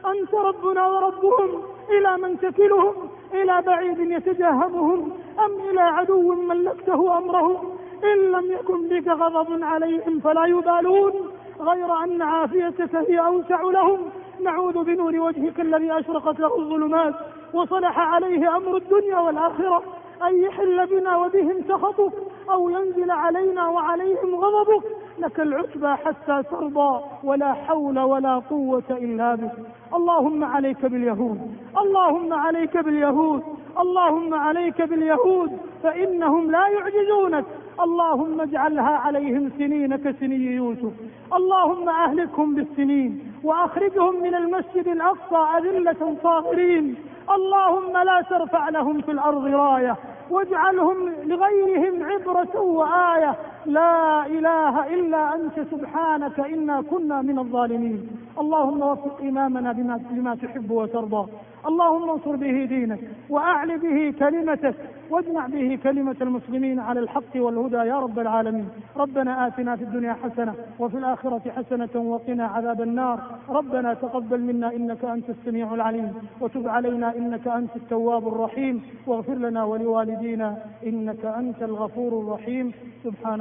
أنت 0.07 0.35
ربنا 0.35 0.87
وربهم 0.87 1.63
إلى 1.91 2.17
من 2.17 2.41
تكلهم 2.41 2.95
إلى 3.35 3.63
بعيد 3.63 3.99
يتجاهمهم 3.99 5.13
أم 5.45 5.71
إلى 5.71 5.81
عدو 5.81 6.35
ملكته 6.35 7.19
أمرهم؟ 7.19 7.79
إن 8.05 8.19
لم 8.33 8.53
يكن 8.53 8.89
بك 8.89 9.09
غضب 9.09 9.63
عليهم 9.63 10.21
فلا 10.21 10.45
يبالون. 10.45 11.13
غير 11.61 12.05
أن 12.05 12.23
عافيتك 12.23 12.95
هي 12.95 13.19
أوسع 13.19 13.63
لهم. 13.63 13.99
نعوذ 14.41 14.85
بنور 14.85 15.21
وجهك 15.21 15.61
الذي 15.61 15.99
أشرقت 15.99 16.41
له 16.41 16.59
الظلمات 16.59 17.15
وصلح 17.55 17.99
عليه 17.99 18.57
أمر 18.57 18.77
الدنيا 18.77 19.19
والآخرة. 19.19 19.83
أن 20.23 20.43
يحل 20.43 20.87
بنا 20.87 21.17
وبهم 21.17 21.63
سخطك 21.69 22.13
أو 22.51 22.69
ينزل 22.69 23.11
علينا 23.11 23.69
وعليهم 23.69 24.35
غضبك. 24.35 24.85
لك 25.19 25.41
العتبى 25.41 25.89
حتى 25.89 26.43
ترضى 26.51 27.01
ولا 27.25 27.53
حول 27.53 27.99
ولا 27.99 28.39
قوة 28.39 28.83
إلا 28.91 29.35
بك. 29.35 29.53
اللهم 29.95 30.45
عليك 30.45 30.87
باليهود 30.87 31.57
اللهم 31.81 32.33
عليك 32.33 32.77
باليهود 32.77 33.43
اللهم 33.79 34.35
عليك 34.35 34.83
باليهود 34.83 35.59
فإنهم 35.83 36.51
لا 36.51 36.69
يعجزونك. 36.69 37.45
اللهم 37.81 38.41
اجعلها 38.41 38.97
عليهم 38.97 39.51
سنين 39.59 39.97
كسني 39.97 40.55
يوسف. 40.57 40.93
اللهم 41.33 41.89
أهلكهم 41.89 42.55
بالسنين 42.55 43.33
وأخرجهم 43.45 44.23
من 44.23 44.35
المسجد 44.35 44.89
الأقصى 44.89 45.59
أذلة 45.59 46.17
صاغرين. 46.23 46.97
اللهم 47.31 47.93
لا 47.99 48.23
ترفع 48.31 48.69
لهم 48.69 49.01
في 49.01 49.11
الأرض 49.11 49.47
راية 49.47 49.97
واجعلهم 50.31 51.09
لغيرهم 51.25 52.05
عبرة 52.05 52.61
وآية 52.61 53.35
لا 53.67 54.27
إله 54.27 54.95
إلا 54.95 55.35
أنت 55.35 55.61
سبحانك 55.71 56.41
إنا 56.41 56.83
كنا 56.91 57.23
من 57.23 57.39
الظالمين. 57.39 58.09
اللهم 58.39 58.83
وفق 58.83 59.21
إمامنا 59.21 59.73
بما, 59.73 60.35
تحب 60.35 60.71
وترضى. 60.71 61.31
اللهم 61.69 62.11
انصر 62.11 62.37
به 62.37 62.65
دينك 62.65 63.01
وأعل 63.31 63.79
به 63.79 64.15
كلمتك 64.19 64.75
واجمع 65.11 65.47
به 65.47 65.79
كلمة 65.83 66.17
المسلمين 66.21 66.81
على 66.81 67.01
الحق 67.01 67.33
والهدى 67.37 67.77
يا 67.77 68.01
رب 68.01 68.19
العالمين. 68.19 68.69
ربنا 68.97 69.47
آتنا 69.47 69.77
في 69.77 69.85
الدنيا 69.85 70.13
حسنة 70.13 70.55
وفي 70.79 70.99
الآخرة 70.99 71.43
حسنة 71.57 71.95
وقنا 71.95 72.47
عذاب 72.47 72.83
النار. 72.83 73.19
ربنا 73.49 73.95
تقبل 73.95 74.41
منا 74.41 74.73
إنك 74.77 75.05
أنت 75.05 75.31
السميع 75.31 75.75
العليم 75.75 76.15
وتب 76.41 76.69
علينا 76.69 77.17
إنك 77.17 77.49
أنت 77.49 77.77
التواب 77.77 78.29
الرحيم. 78.29 78.83
واغفر 79.07 79.35
لنا 79.35 79.65
ولوالدينا 79.65 80.57
إنك 80.87 81.25
أنت 81.25 81.63
الغفور 81.63 82.13
الرحيم. 82.21 82.73
سبحان 83.05 83.41